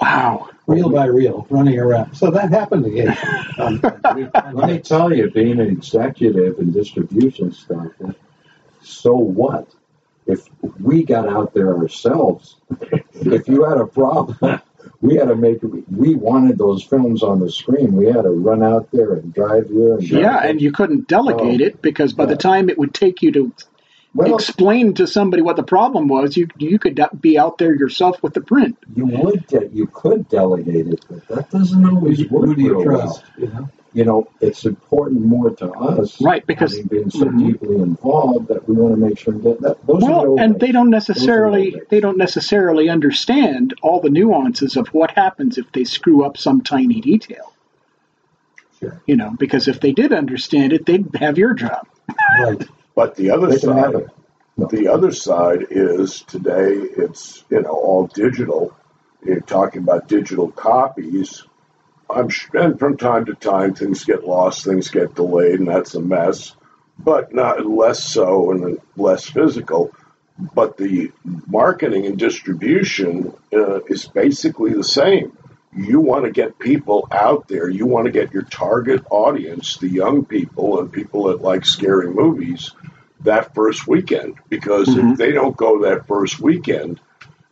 [0.00, 0.50] Wow.
[0.66, 2.14] reel by reel, running around.
[2.14, 3.16] So that happened again.
[3.58, 7.90] Um, Let me tell you, being an executive in distribution stuff,
[8.80, 9.68] so what?
[10.26, 10.46] If
[10.78, 12.54] we got out there ourselves,
[13.14, 14.60] if you had a problem,
[15.00, 15.58] we had to make.
[15.62, 17.96] We wanted those films on the screen.
[17.96, 19.94] We had to run out there and drive you.
[19.94, 23.22] And Yeah, and you couldn't delegate Oh, it because by the time it would take
[23.22, 23.52] you to
[24.14, 28.22] well, explain to somebody what the problem was, you you could be out there yourself
[28.22, 28.76] with the print.
[28.94, 29.46] you would.
[29.46, 33.22] De- you could delegate it, but that doesn't always who work do you trust?
[33.38, 33.48] well.
[33.48, 33.68] You know?
[33.94, 37.38] You know, it's important more to us, Right, because- having been so Mhm.
[37.38, 40.60] deeply involved that we want to make sure that, that those are the Well, and
[40.60, 41.82] they don't necessarily days.
[41.88, 46.60] they don't necessarily understand all the nuances of what happens if they screw up some
[46.60, 47.52] tiny detail.
[48.78, 49.00] Sure.
[49.06, 51.86] You know, because if they did understand it, they'd have your job.
[52.42, 52.68] Right.
[52.98, 54.10] But the other They side.
[54.56, 54.66] No.
[54.66, 58.76] the other side is today it's you know all digital.
[59.24, 61.44] You're talking about digital copies.
[62.10, 66.00] I'm and from time to time things get lost, things get delayed, and that's a
[66.00, 66.56] mess.
[66.98, 69.94] But not less so and less physical.
[70.36, 71.12] But the
[71.46, 75.37] marketing and distribution uh, is basically the same.
[75.74, 77.68] You want to get people out there.
[77.68, 82.10] You want to get your target audience, the young people and people that like scary
[82.10, 82.72] movies,
[83.22, 84.36] that first weekend.
[84.48, 85.12] Because Mhm.
[85.12, 87.00] if they don't go that first weekend,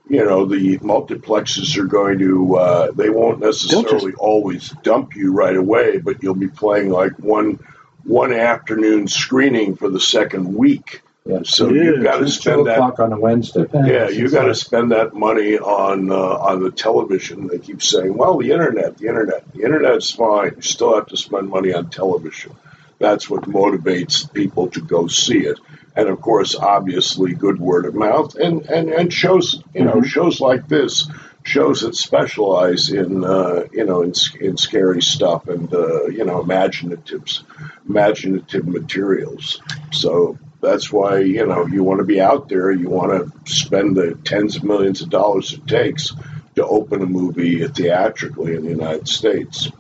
[0.09, 2.57] you know the multiplexes are going to.
[2.57, 7.59] Uh, they won't necessarily always dump you right away, but you'll be playing like one
[8.05, 11.03] one afternoon screening for the second week.
[11.27, 11.41] Yeah.
[11.45, 13.67] So you've got to spend that on a Wednesday.
[13.73, 17.49] yeah, you got to spend that money on uh, on the television.
[17.49, 21.17] They keep saying, "Well, the internet, the internet, the internet's fine." You still have to
[21.17, 22.55] spend money on television.
[23.01, 25.59] That's what motivates people to go see it,
[25.97, 29.61] and of course, obviously, good word of mouth and and and shows.
[29.75, 31.09] You know, shows like this,
[31.43, 36.41] shows that specialize in uh, you know in, in scary stuff and uh, you know
[36.41, 37.43] imaginatives,
[37.89, 39.61] imaginative materials.
[39.91, 42.71] So that's why you know you want to be out there.
[42.71, 43.13] You want
[43.45, 46.13] to spend the tens of millions of dollars it takes
[46.57, 49.71] to open a movie theatrically in the United States.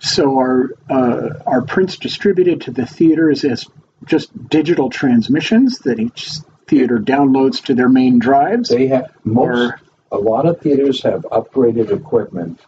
[0.00, 3.66] So are uh, are prints distributed to the theaters as
[4.04, 6.30] just digital transmissions that each
[6.66, 8.68] theater downloads to their main drives?
[8.68, 9.56] They have most.
[9.56, 12.60] Or- a lot of theaters have upgraded equipment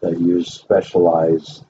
[0.00, 1.64] that use specialized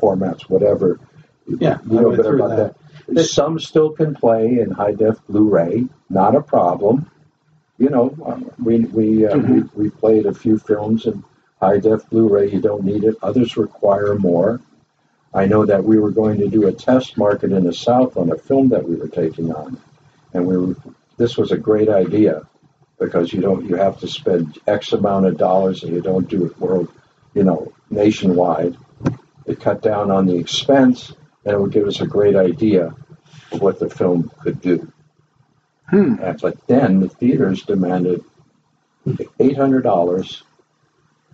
[0.00, 1.00] formats, whatever.
[1.48, 2.76] Yeah, you I know went better through about that.
[3.16, 7.10] Some still can play in high def Blu-ray, not a problem.
[7.78, 9.74] You know, uh, we we, uh, Mhm.
[9.74, 11.24] we we played a few films in
[11.60, 12.50] high def Blu-ray.
[12.50, 13.16] You don't need it.
[13.22, 14.60] Others require more.
[15.32, 18.30] I know that we were going to do a test market in the South on
[18.32, 19.76] a film that we were taking on,
[20.34, 20.76] and we were.
[21.16, 22.42] This was a great idea
[22.98, 26.44] because you don't you have to spend X amount of dollars and you don't do
[26.46, 26.88] it world,
[27.34, 28.76] you know, nationwide.
[29.46, 31.12] It cut down on the expense
[31.44, 32.94] and it would give us a great idea
[33.52, 34.90] of what the film could do.
[35.88, 36.16] Hmm.
[36.20, 38.24] And, but then the theaters demanded
[39.40, 40.42] eight hundred dollars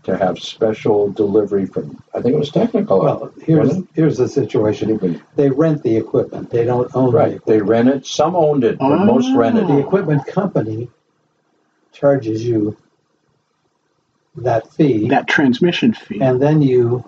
[0.04, 3.00] to have special delivery from I think it was technical.
[3.00, 5.20] Well, here's here's the situation.
[5.34, 6.48] They rent the equipment.
[6.50, 7.44] They don't own the Right.
[7.44, 8.06] They rent it.
[8.06, 9.36] Some owned it, but most Oh.
[9.36, 10.88] rented The equipment company
[11.92, 12.76] charges you
[14.36, 16.20] that fee, That transmission fee.
[16.20, 17.04] and then you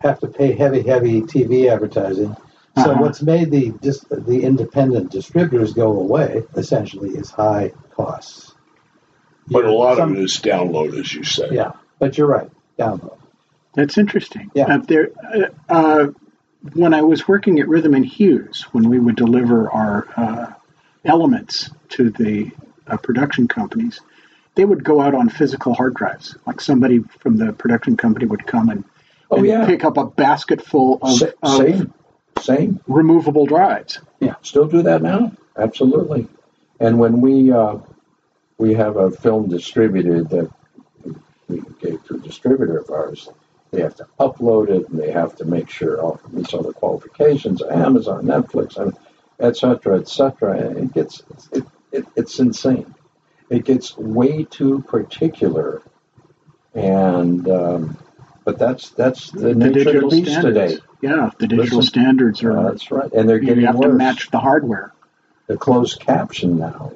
[0.00, 2.36] have to pay heavy, heavy TV advertising.
[2.76, 3.02] So Uh-huh.
[3.02, 8.54] what's made the dis- the independent distributors go away essentially is high costs.
[9.48, 11.48] But a lot some- of it is download, as you say.
[11.52, 12.50] Yeah, but you're right.
[12.78, 13.16] Download.
[13.74, 14.50] That's interesting.
[14.54, 14.74] Yeah.
[14.74, 16.06] Uh, there, uh, uh,
[16.74, 20.46] when I was working at Rhythm and Hues, when we would deliver our uh,
[21.04, 22.50] elements to the
[22.88, 24.00] uh, production companies,
[24.54, 26.36] they would go out on physical hard drives.
[26.46, 28.84] Like somebody from the production company would come and
[29.30, 29.66] Oh, and yeah.
[29.66, 31.94] pick up a basket full of, of same,
[32.40, 32.80] same.
[32.86, 34.00] removable drives.
[34.20, 35.32] Yeah, still do that now.
[35.56, 36.28] Absolutely.
[36.78, 37.78] And when we uh,
[38.58, 40.50] we have a film distributed that
[41.48, 43.28] we gave to a distributor of ours,
[43.70, 46.72] they have to upload it and they have to make sure all meets all the
[46.72, 47.62] qualifications.
[47.62, 48.96] Amazon, Netflix, and
[49.40, 52.94] et cetera, et it gets it, it, it's insane.
[53.48, 55.82] It gets way too particular,
[56.74, 57.98] and um,
[58.46, 60.74] but that's that's the, nature of the beast standards.
[60.74, 60.82] today.
[61.02, 62.56] Yeah, the digital Listen, standards are.
[62.56, 64.94] Uh, that's right, and they're you getting have worse to match the hardware.
[65.48, 66.92] the closed caption now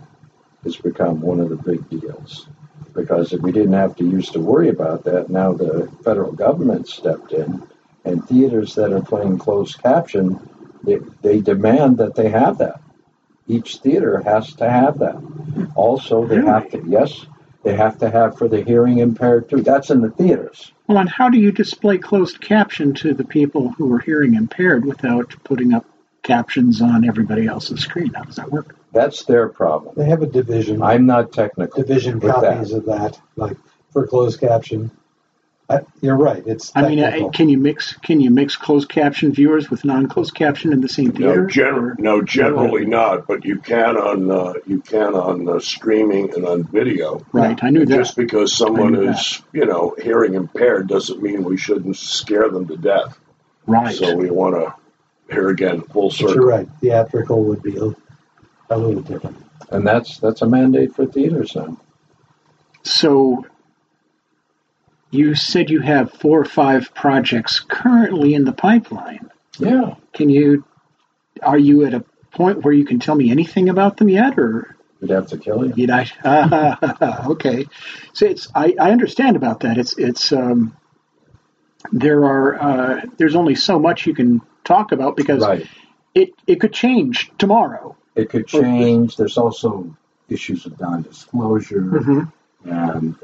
[0.65, 2.49] has become one of the big deals
[2.95, 6.89] because if we didn't have to used to worry about that, now the federal government
[6.89, 7.63] stepped in,
[8.05, 10.49] and theaters that are playing closed caption,
[10.85, 12.81] they, they demand that they have that.
[13.49, 15.21] Each theater has to have that.
[15.75, 17.27] Also, they have to yes,
[17.63, 19.63] they have to have for the hearing impaired too.
[19.63, 20.73] That's in the theaters.
[20.87, 24.85] Well, and how do you display closed caption to the people who are hearing impaired
[24.85, 25.85] without putting up
[26.23, 28.13] captions on everybody else's screen?
[28.15, 28.77] How does that work?
[28.93, 29.95] That's their problem.
[29.97, 31.83] They have a division I'm not technical.
[31.83, 32.77] division with copies that.
[32.79, 33.57] of that, like
[33.93, 34.91] for closed caption.
[35.71, 36.45] I, you're right.
[36.45, 37.29] It's I mean, technical.
[37.29, 40.89] uh, can you mix can you mix closed caption viewers with non-closed caption in the
[40.89, 41.43] same theater?
[41.43, 45.61] No, gen- Or- no, generally not, but you can on uh, you can on uh,
[45.61, 47.25] streaming and on video.
[47.33, 47.97] right, I knew that.
[47.97, 52.67] Just because someone knew is, you know, hearing impaired doesn't mean we shouldn't scare them
[52.67, 53.17] to death.
[53.67, 53.95] right.
[53.95, 54.75] So we want to,
[55.33, 56.35] here again, full But circle.
[56.35, 56.69] you're right.
[56.81, 57.95] Theatrical would be a,
[58.71, 59.37] a little different.
[59.71, 61.79] And that's that's a mandate for theaters now.
[62.83, 63.47] So
[65.11, 69.31] you said you have four or five projects currently in the pipeline.
[69.59, 69.95] Yeah.
[70.13, 70.65] Can you
[71.43, 74.77] are you at a point where you can tell me anything about them yet or
[75.01, 75.73] We'd have to kill you.
[75.77, 77.67] you I okay.
[78.13, 79.79] So it's I, I understand about that.
[79.79, 80.77] It's it's um
[81.93, 85.67] there are uh, there's only so much you can talk about because Right.
[86.15, 87.97] it it could change tomorrow.
[88.15, 89.17] It could change.
[89.17, 89.97] There's also
[90.29, 92.33] issues of non-disclosure, Mhm.
[92.65, 93.15] and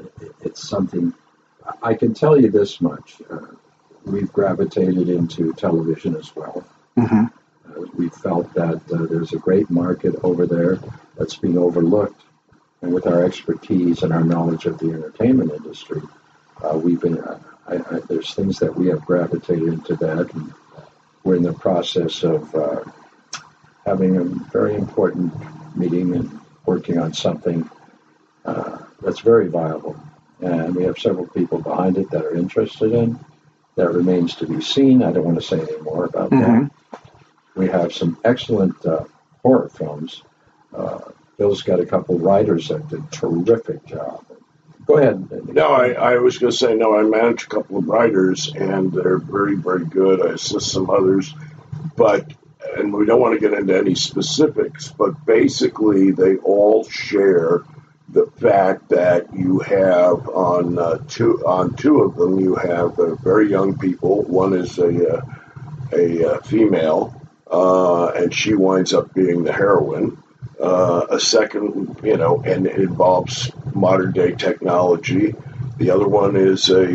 [0.41, 1.13] it's something.
[1.81, 3.47] I can tell you this much: uh,
[4.05, 6.63] we've gravitated into television as well.
[6.97, 7.31] Mhm.
[7.67, 10.79] Uh, we felt that uh, there's a great market over there
[11.17, 12.21] that's being overlooked,
[12.81, 16.01] and with our expertise and our knowledge of the entertainment industry,
[16.63, 17.19] uh, we've been.
[17.19, 20.53] Uh, I, I, there's things that we have gravitated into that, and
[21.23, 22.81] we're in the process of uh,
[23.85, 25.33] having a very important
[25.75, 27.69] meeting and working on something
[28.45, 29.97] uh, that's very viable.
[30.41, 33.19] And we have several people behind it that are interested in.
[33.75, 35.03] That remains to be seen.
[35.03, 36.69] I don't want to say any more about Mhm.
[36.91, 37.01] that.
[37.55, 39.03] We have some excellent uh,
[39.43, 40.23] horror films.
[40.75, 40.99] Uh,
[41.37, 44.23] Bill's got a couple writers that did a terrific job.
[44.87, 45.53] Go ahead.
[45.53, 48.91] No, I, I was going to say, no, I manage a couple of writers, and
[48.91, 50.25] they're very, very good.
[50.25, 51.35] I assist some others,
[51.95, 52.31] but,
[52.77, 57.63] and we don't want to get into any specifics, but basically they all share
[58.17, 63.13] the fact that you have on uh, two on two of them you have uh,
[63.15, 64.23] very young people.
[64.23, 65.25] One is a uh,
[65.93, 70.17] a uh, female, uh, and she winds up being the heroine.
[70.59, 75.35] A second, you know, and it involves modern day technology.
[75.77, 76.85] The other one is a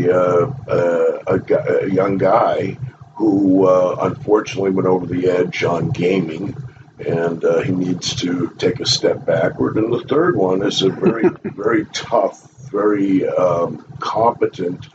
[0.67, 2.77] a, a, young guy
[3.15, 3.69] who
[4.01, 6.57] unfortunately went over the edge on gaming,
[6.99, 9.77] and uh, he needs to take a step backward.
[9.77, 14.87] And the third one is a very very tough, very um, competent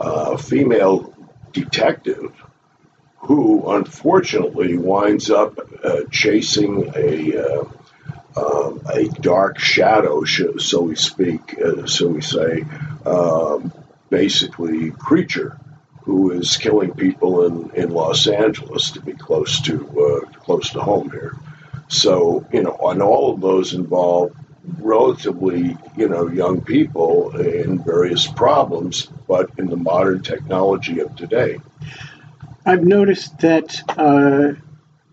[0.00, 1.14] uh, female
[1.52, 2.32] detective
[3.18, 7.64] who unfortunately winds up uh, chasing a uh,
[8.36, 12.64] um, a dark shadow, so we speak, uh, so we say,
[13.04, 13.72] um,
[14.08, 15.58] basically creature
[16.04, 20.80] who is killing people in, in Los Angeles to be close to uh, close to
[20.80, 21.36] home here.
[21.88, 24.34] So you know, and all of those involve
[24.78, 31.58] relatively you know young people in various problems, but in the modern technology of today.
[32.64, 34.60] I've noticed that uh,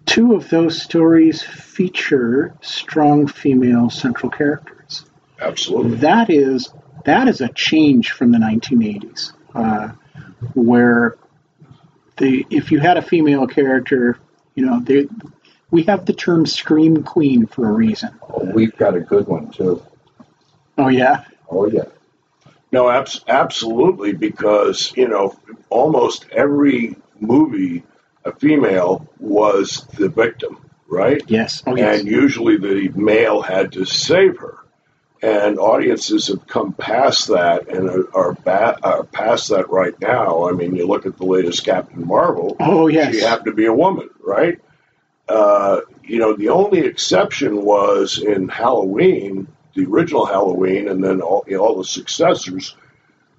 [0.06, 5.06] two of those stories feature strong female central characters.
[5.42, 5.98] Absolutely.
[5.98, 6.70] That is
[7.06, 9.90] that is a change from the 1980s, uh,
[10.54, 11.18] where
[12.18, 14.18] the if you had a female character,
[14.60, 15.08] you know, they,
[15.72, 18.10] we have the term "scream queen" for a reason.
[18.30, 19.82] Oh, we've got a good one too.
[20.78, 21.86] Oh yeah, Oh yeah.
[22.72, 25.40] No, abs- absolutely, because you know,
[25.70, 27.84] almost every movie,
[28.26, 31.24] a female was the victim, right?
[31.28, 34.58] yes, oh yes, And usually the male had to save her.
[35.22, 40.48] And audiences have come past that and are, are, ba- are past that right now.
[40.48, 42.56] I mean, you look at the latest Captain Marvel.
[42.60, 43.14] Oh, yes.
[43.14, 44.60] she happened to be a woman, right?
[45.28, 51.44] Uh, you know, the only exception was in Halloween, the original Halloween, and then all,
[51.48, 52.76] you know, all the successors.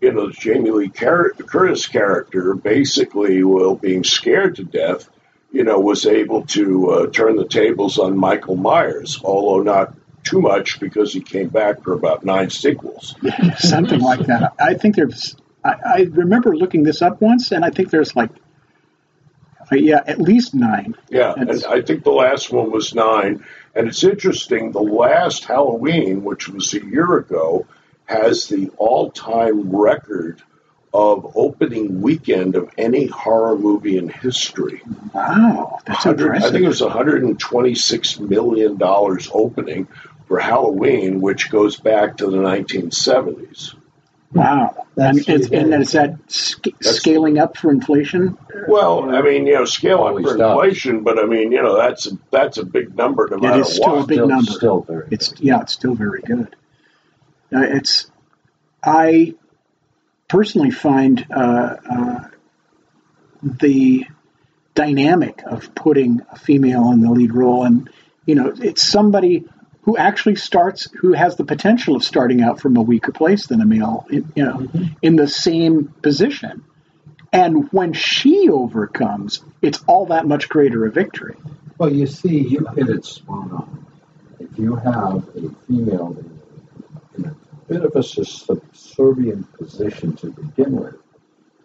[0.00, 5.08] You know, Jamie Lee Car- Curtis character basically, while being scared to death,
[5.50, 9.94] you know, was able to uh, turn the tables on Michael Myers, although not
[10.24, 13.14] too much because he came back for about nine sequels.
[13.58, 14.54] something like that.
[14.58, 15.36] I think there's.
[15.64, 18.30] I, I remember looking this up once, and I think there's like,
[19.70, 20.94] uh, yeah, at least nine.
[21.10, 23.44] Yeah, and I think the last one was nine.
[23.74, 27.66] And it's interesting, the last Halloween, which was a year ago,
[28.06, 30.42] has the all time record
[30.93, 34.82] of opening weekend of any horror movie in history.
[35.14, 36.49] Wow, that's 100 impressive.
[36.49, 39.86] I think it was 126 million dollars opening
[40.26, 43.74] for Halloween, which goes back to the 1970s.
[44.32, 48.36] wow, and, it's, and is that sc- scaling up for inflation?
[48.68, 50.51] Well, I mean, you know, scale up Always for does.
[50.53, 53.61] inflation, but I mean, you know, that's a, that's a big number no It matter
[53.62, 54.51] is still a big still, number.
[54.53, 55.07] Still very.
[55.12, 56.55] It's yeah, it's still very good.
[57.53, 58.11] Uh, it's
[58.84, 59.34] I
[60.30, 62.28] personally find uh, uh,
[63.42, 64.06] the
[64.74, 67.90] dynamic of putting a female in the lead role, and
[68.24, 69.44] you know, it's somebody
[69.82, 73.60] who actually starts, who has the potential of starting out from a weaker place than
[73.60, 74.68] a male, you know,
[75.02, 76.64] in the same position.
[77.32, 81.36] And when she overcomes, it's all that much greater a victory.
[81.78, 83.86] Well, you see, you hit it spot on.
[84.38, 86.40] If you have a female in,
[87.16, 87.34] in a
[87.70, 90.96] bit of a subservient position to begin with,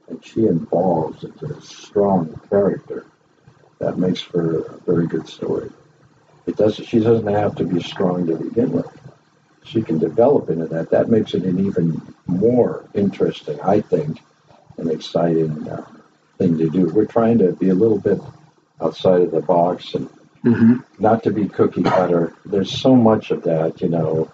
[0.07, 3.07] and she evolves into a strong character,
[3.79, 5.69] that makes for a very good story.
[6.45, 6.85] It doesn't.
[6.85, 8.87] She doesn't have to be strong to begin with.
[9.63, 10.91] She can develop into that.
[10.91, 14.21] That makes it an even more interesting, I think,
[14.77, 15.83] and exciting uh,
[16.37, 16.85] thing to do.
[16.89, 18.19] We're trying to be a little bit
[18.79, 20.07] outside of the box and
[20.45, 20.75] Mm-hmm.
[20.99, 22.31] not to be cookie cutter.
[22.45, 24.29] There's so much of that, you know.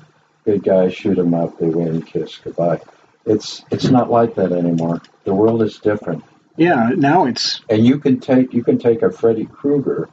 [0.46, 2.82] Good guys shoot 'em up, they win, kiss goodbye.
[3.26, 5.02] It's it's not like that anymore.
[5.24, 6.24] The world is different,
[6.58, 10.10] Yeah, now it's and you can take you can take a Freddy Krueger,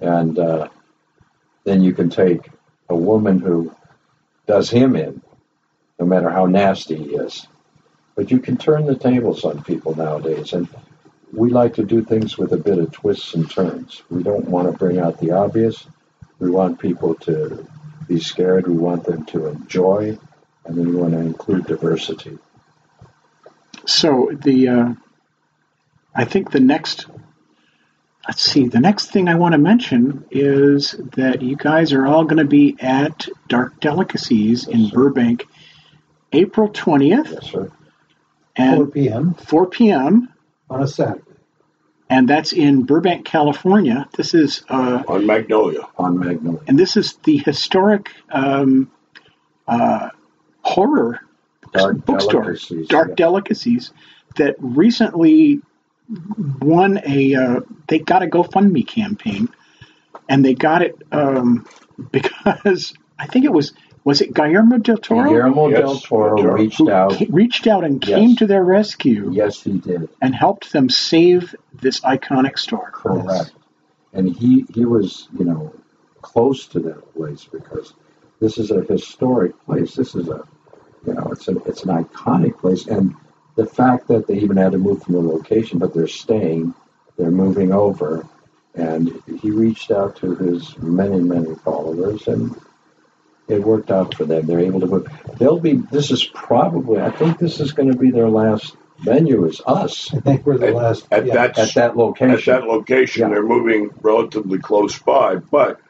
[0.00, 0.68] and uh,
[1.64, 2.50] then you can take
[2.90, 3.72] a woman who
[4.46, 5.22] does him in,
[5.98, 7.46] no matter how nasty he is.
[8.14, 10.68] But you can turn the tables on people nowadays, and
[11.32, 14.02] we like to do things with a bit of twists and turns.
[14.10, 15.86] We don't want to bring out the obvious.
[16.38, 17.66] We want people to
[18.08, 18.66] be scared.
[18.66, 20.18] We want them to enjoy,
[20.64, 22.38] and then we want to include diversity.
[23.86, 24.94] So the uh,
[26.14, 27.06] I think the next
[28.26, 32.24] let's see the next thing I want to mention is that you guys are all
[32.24, 35.46] going to be at Dark Delicacies in Burbank,
[36.32, 37.70] April twentieth Yes, sir.
[38.56, 39.34] 4 p.m.
[39.34, 40.28] four p.m.
[40.70, 41.23] on a Saturday.
[42.08, 44.08] And that's in Burbank, California.
[44.16, 45.88] This is uh, On Magnolia.
[45.96, 46.60] On Magnolia.
[46.66, 48.90] and this is the historic um,
[49.66, 50.10] uh,
[50.62, 51.20] horror
[51.72, 53.14] Dark bookstore, Delicacies, Dark yeah.
[53.16, 53.92] Delicacies,
[54.36, 55.60] that recently
[56.60, 57.34] won a.
[57.34, 59.48] Uh, they got a GoFundMe campaign,
[60.28, 61.66] and they got it um,
[62.12, 63.72] because I think it was
[64.04, 66.54] was it Guillermo del Toro Guillermo Yes, del Toro Toro.
[66.54, 67.14] reached out.
[67.30, 68.18] reached out and Yes.
[68.18, 70.08] came to their rescue Yes, he did.
[70.20, 72.90] and helped them save this iconic store.
[72.92, 73.52] Correct.
[74.12, 75.72] And he he was, you know,
[76.22, 77.94] close to that place because
[78.40, 79.94] this is a historic place.
[79.94, 80.46] This is a,
[81.06, 83.14] you know, it's an it's an iconic place, and
[83.56, 86.74] the fact that they even had to move from the location, but they're staying,
[87.16, 88.26] they're moving over,
[88.74, 92.54] and he reached out to his many many followers, and
[93.48, 94.46] it worked out for them.
[94.46, 95.08] They're able to move.
[95.38, 95.74] They'll be.
[95.74, 97.00] This is probably.
[97.00, 99.44] I think this is going to be their last venue.
[99.44, 101.06] Is us I think we're the At- last.
[101.10, 101.34] at yeah.
[101.34, 102.54] that- at that location.
[102.54, 103.28] At that location, Yeah.
[103.30, 105.80] they're moving relatively close by, but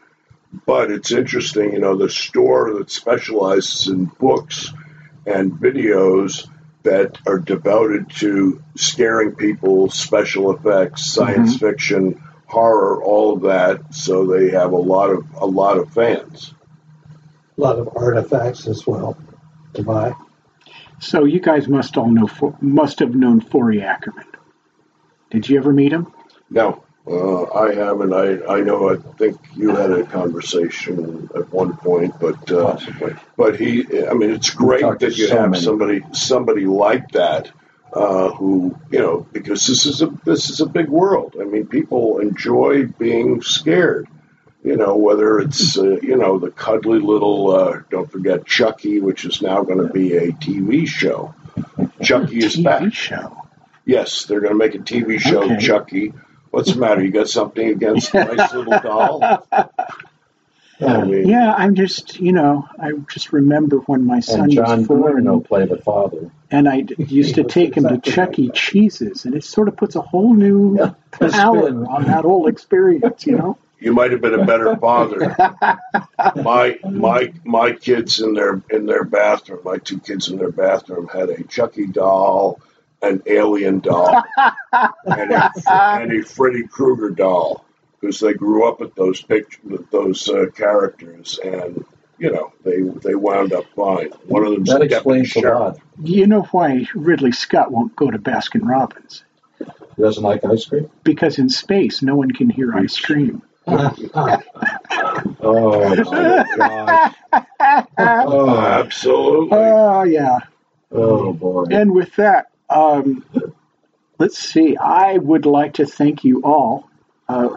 [0.67, 4.73] but it's interesting, you know, the store that specializes in books
[5.27, 6.49] and videos
[6.85, 11.25] that are devoted to scaring people, special effects, mm-hmm.
[11.25, 13.95] science fiction, horror, all of that.
[13.95, 16.55] So they have a lot of a lot of fans.
[17.57, 19.17] A lot of artifacts as well
[19.75, 20.15] to buy.
[21.01, 22.29] So you guys must all know
[22.61, 24.27] must have known Forry Ackerman.
[25.31, 26.13] Did you ever meet him?
[26.51, 28.13] No, uh, I haven't.
[28.13, 28.91] I, I know.
[28.91, 33.15] I think you had a conversation at one point, but uh, Possibly.
[33.37, 33.85] but he.
[34.07, 35.63] I mean, it's great that you so have many.
[35.63, 37.51] somebody somebody like that
[37.93, 41.37] uh, who you know because this is a this is a big world.
[41.41, 44.09] I mean, people enjoy being scared.
[44.65, 49.25] You know, whether it's uh, you know the cuddly little uh, don't forget Chucky, which
[49.27, 51.35] is now going to be a TV show.
[52.03, 52.93] Chucky is TV back.
[52.95, 53.37] show.
[53.85, 55.59] Yes, they're going to make a TV show, Okay.
[55.59, 56.15] Chucky.
[56.51, 57.05] What's the matter?
[57.05, 59.47] You got something against a nice little doll?
[60.81, 64.79] I mean, Yeah, I'm just, you know, I just remember when my son And John
[64.79, 66.31] was four Bruno and, played the father.
[66.51, 68.43] and I used to was take him to exactly Chuck E.
[68.47, 68.55] like.
[68.55, 71.87] Cheese's, and it sort of puts a whole new Yeah, a power spin.
[71.87, 73.59] on that whole experience, you know?
[73.85, 75.37] You might have been a better father.
[76.37, 81.07] my my my kids in their in their bathroom, my two kids in their bathroom
[81.07, 82.61] had a Chucky doll,
[83.03, 84.23] an alien doll,
[84.73, 87.65] and a, and a Freddy Krueger doll
[88.01, 91.85] because they grew up with those pictures, with those uh, characters, and
[92.19, 94.09] you know they they wound up fine.
[94.27, 95.79] One of them That explains a lot.
[96.03, 99.25] You know why Ridley Scott won't go to Baskin Robbins?
[99.59, 100.91] He doesn't like ice cream?
[101.05, 103.43] Because in space, no one can hear ice cream.
[103.67, 104.45] Oh, my gosh.
[105.41, 107.15] Oh,
[108.27, 109.49] Oh, absolutely.
[109.53, 110.39] Oh, yeah.
[110.93, 111.65] oh, boy.
[111.71, 113.25] And with that, um,
[114.19, 114.77] let's see.
[114.77, 116.89] I would like to thank you all
[117.29, 117.49] uh,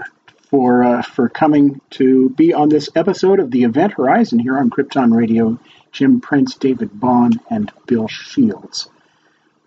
[0.50, 4.70] for uh, for coming to be on this episode of the Event Horizon here on
[4.70, 5.60] Krypton Radio.
[5.92, 8.90] Jim Prince, David Bond, and Bill Shields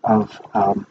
[0.05, 0.86] of um,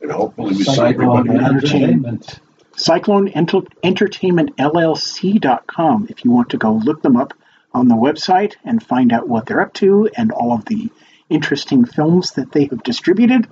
[0.00, 1.44] and hopefully we see Cyclone everybody.
[1.44, 2.40] Entertainment.
[2.76, 7.34] Cyclone Enter- Entertainment LLC.com if you want to go look them up
[7.74, 10.90] on the website and find out what they're up to and all of the
[11.28, 13.48] interesting films that they have distributed.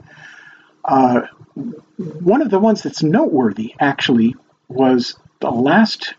[0.85, 1.23] Uh,
[1.55, 4.35] one of the ones that's noteworthy actually
[4.69, 6.15] was the last.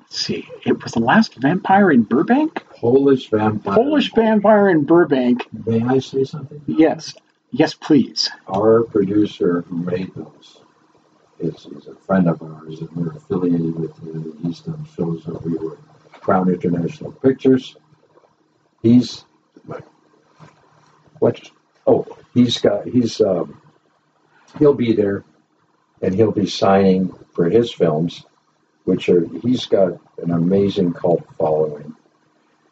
[0.00, 2.64] Let's see, it was the last vampire in Burbank.
[2.70, 3.74] Polish vampire.
[3.74, 5.46] Polish vampire in Burbank.
[5.66, 6.62] May I say something?
[6.66, 7.14] Yes,
[7.50, 8.30] yes, please.
[8.46, 10.60] Our producer who made those
[11.38, 13.92] is, is a friend of ours, and we're affiliated with.
[14.42, 15.78] He's done shows that we were
[16.12, 17.76] Crown International Pictures.
[18.82, 19.24] He's
[21.18, 21.50] what?
[21.86, 23.60] Oh, he's got he's um,
[24.58, 25.24] he'll be there,
[26.02, 28.24] and he'll be signing for his films,
[28.84, 31.94] which are he's got an amazing cult following,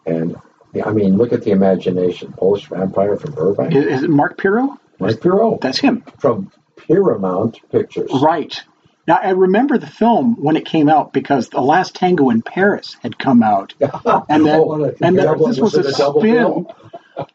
[0.06, 0.36] and
[0.84, 2.32] I mean, look at the imagination.
[2.32, 3.34] Polish vampire from
[3.72, 4.78] Is, is it Mark Pirro?
[4.98, 6.02] Mark Pirro That's him.
[6.18, 6.50] from
[6.86, 8.10] Paramount Pictures.
[8.22, 8.60] Right.
[9.06, 12.96] Now, I remember the film when it came out because The Last Tango in Paris
[13.02, 13.74] had come out.
[14.28, 16.66] And then, Oh, and then this was, a, a spin.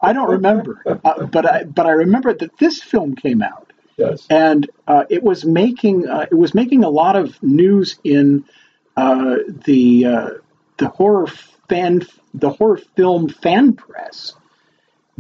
[0.02, 4.26] I don't remember, uh, but I but I remember that this film came out, Yes.
[4.30, 8.44] and uh, it was making uh, it was making a lot of news in
[8.98, 10.30] uh, the uh,
[10.78, 11.28] the horror
[11.70, 14.34] fan the horror film fan press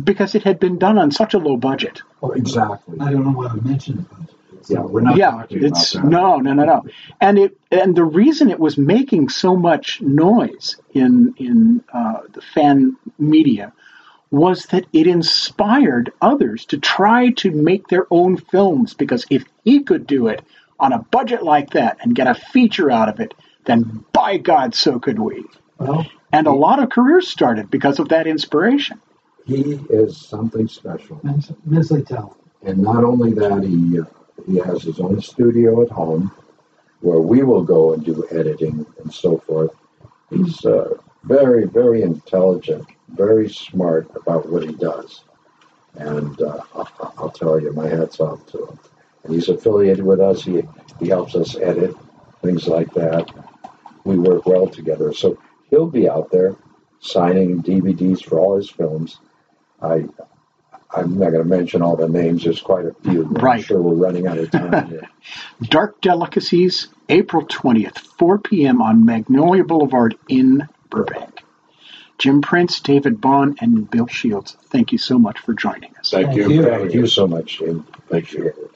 [0.03, 2.01] because it had been done on such a low budget.
[2.21, 2.97] Oh, exactly.
[2.99, 4.35] I don't know why I mentioned about it.
[4.67, 6.09] Yeah, we're not yeah, talking it's about that.
[6.11, 6.85] no, no, no, no.
[7.19, 12.41] And it and the reason it was making so much noise in in uh, the
[12.41, 13.73] fan media
[14.31, 19.81] was that it inspired others to try to make their own films because if he
[19.81, 20.41] could do it
[20.79, 23.33] on a budget like that and get a feature out of it,
[23.65, 25.43] then by God, so could we.
[25.79, 29.01] Well, And a lot of careers started because of that inspiration.
[29.49, 31.19] He is something special.
[31.65, 32.35] Misley Town.
[32.61, 34.03] And not only that, he uh,
[34.45, 36.31] he has his own studio at home
[37.01, 39.71] where we will go and do editing and so forth.
[40.29, 40.93] He's uh,
[41.23, 45.23] very, very intelligent, very smart about what he does.
[45.95, 48.79] And uh, I'll, I'll tell you, my hat's off to him.
[49.23, 50.43] And he's affiliated with us.
[50.43, 50.61] He,
[50.99, 51.95] he helps us edit,
[52.43, 53.31] things like that.
[54.03, 55.11] We work well together.
[55.13, 55.39] So
[55.69, 56.55] he'll be out there
[56.99, 59.19] signing DVDs for all his films.
[59.81, 60.05] I
[60.95, 62.43] I'm not going to mention all the names.
[62.43, 63.23] There's quite a few.
[63.25, 63.63] I'm Right.
[63.63, 65.07] sure we're running out of time here.
[65.61, 68.81] Dark Delicacies, April 20th, 4 p.m.
[68.81, 71.43] on Magnolia Boulevard in Burbank.
[72.17, 76.09] Jim Prince, David Bond, and Bill Shields, thank you so much for joining us.
[76.09, 76.49] Thank, Thank you.
[76.49, 76.63] you.
[76.65, 77.85] Thank you so much, Jim.
[78.09, 78.68] Thank you.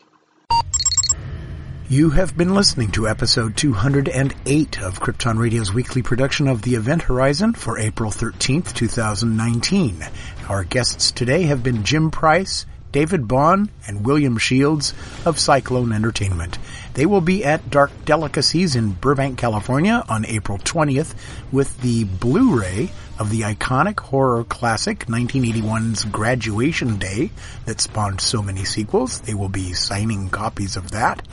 [1.93, 7.03] You have been listening to episode 208 of Krypton Radio's weekly production of The Event
[7.03, 10.03] Horizon for April 13th, 2019.
[10.49, 16.57] Our guests today have been Jim Price, David Bond, and William Shields of Cyclone Entertainment.
[16.95, 21.13] They will be at Dark Delicacies in Burbank, California on April 20th
[21.51, 22.89] with the Blu-ray
[23.19, 27.31] of the iconic horror classic 1981's Graduation Day
[27.65, 29.21] that spawned so many sequels.
[29.21, 31.27] They will be signing copies of that.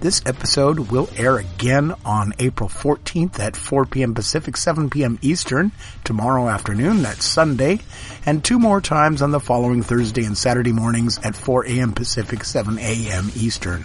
[0.00, 4.14] This episode will air again on April 14th at 4 p.m.
[4.14, 5.18] Pacific, 7 p.m.
[5.22, 5.72] Eastern
[6.04, 7.02] tomorrow afternoon.
[7.02, 7.80] That's Sunday.
[8.26, 11.92] And two more times on the following Thursday and Saturday mornings at 4 a.m.
[11.92, 13.30] Pacific, 7 a.m.
[13.36, 13.84] Eastern.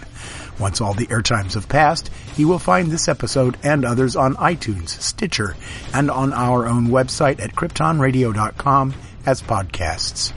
[0.58, 4.88] Once all the airtimes have passed, you will find this episode and others on iTunes,
[4.88, 5.56] Stitcher,
[5.94, 8.94] and on our own website at kryptonradio.com
[9.24, 10.32] as podcasts.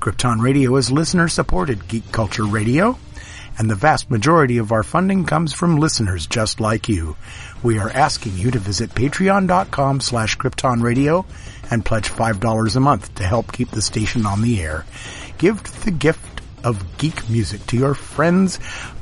[0.00, 2.96] Krypton Radio is listener supported geek culture radio,
[3.58, 7.16] and the vast majority of our funding comes from listeners just like you.
[7.62, 11.26] We are asking you to visit patreon.com slash kryptonradio
[11.70, 14.86] and pledge $5 a month to help keep the station on the air.
[15.38, 16.27] Give the gift
[16.68, 18.58] of geek music to your friends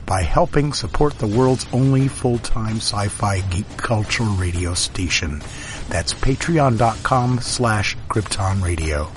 [0.07, 5.41] by helping support the world's only full-time sci-fi geek culture radio station.
[5.89, 9.11] That's patreon.com slash Krypton Radio.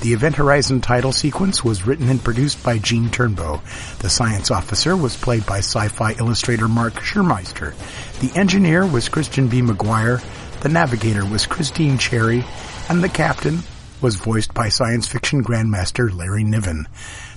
[0.00, 3.60] The Event Horizon title sequence was written and produced by Gene Turnbow.
[3.98, 7.74] The science officer was played by sci-fi illustrator Mark Schurmeister.
[8.20, 9.60] The engineer was Christian B.
[9.60, 10.22] McGuire.
[10.60, 12.44] The navigator was Christine Cherry.
[12.88, 13.60] And the captain
[14.00, 16.86] was voiced by science fiction grandmaster Larry Niven.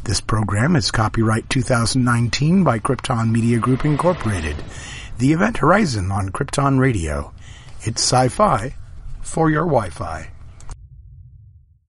[0.03, 4.55] This program is copyright 2019 by Krypton Media Group Incorporated.
[5.19, 7.33] The Event Horizon on Krypton Radio.
[7.81, 8.73] It's sci-fi
[9.21, 10.30] for your Wi-Fi.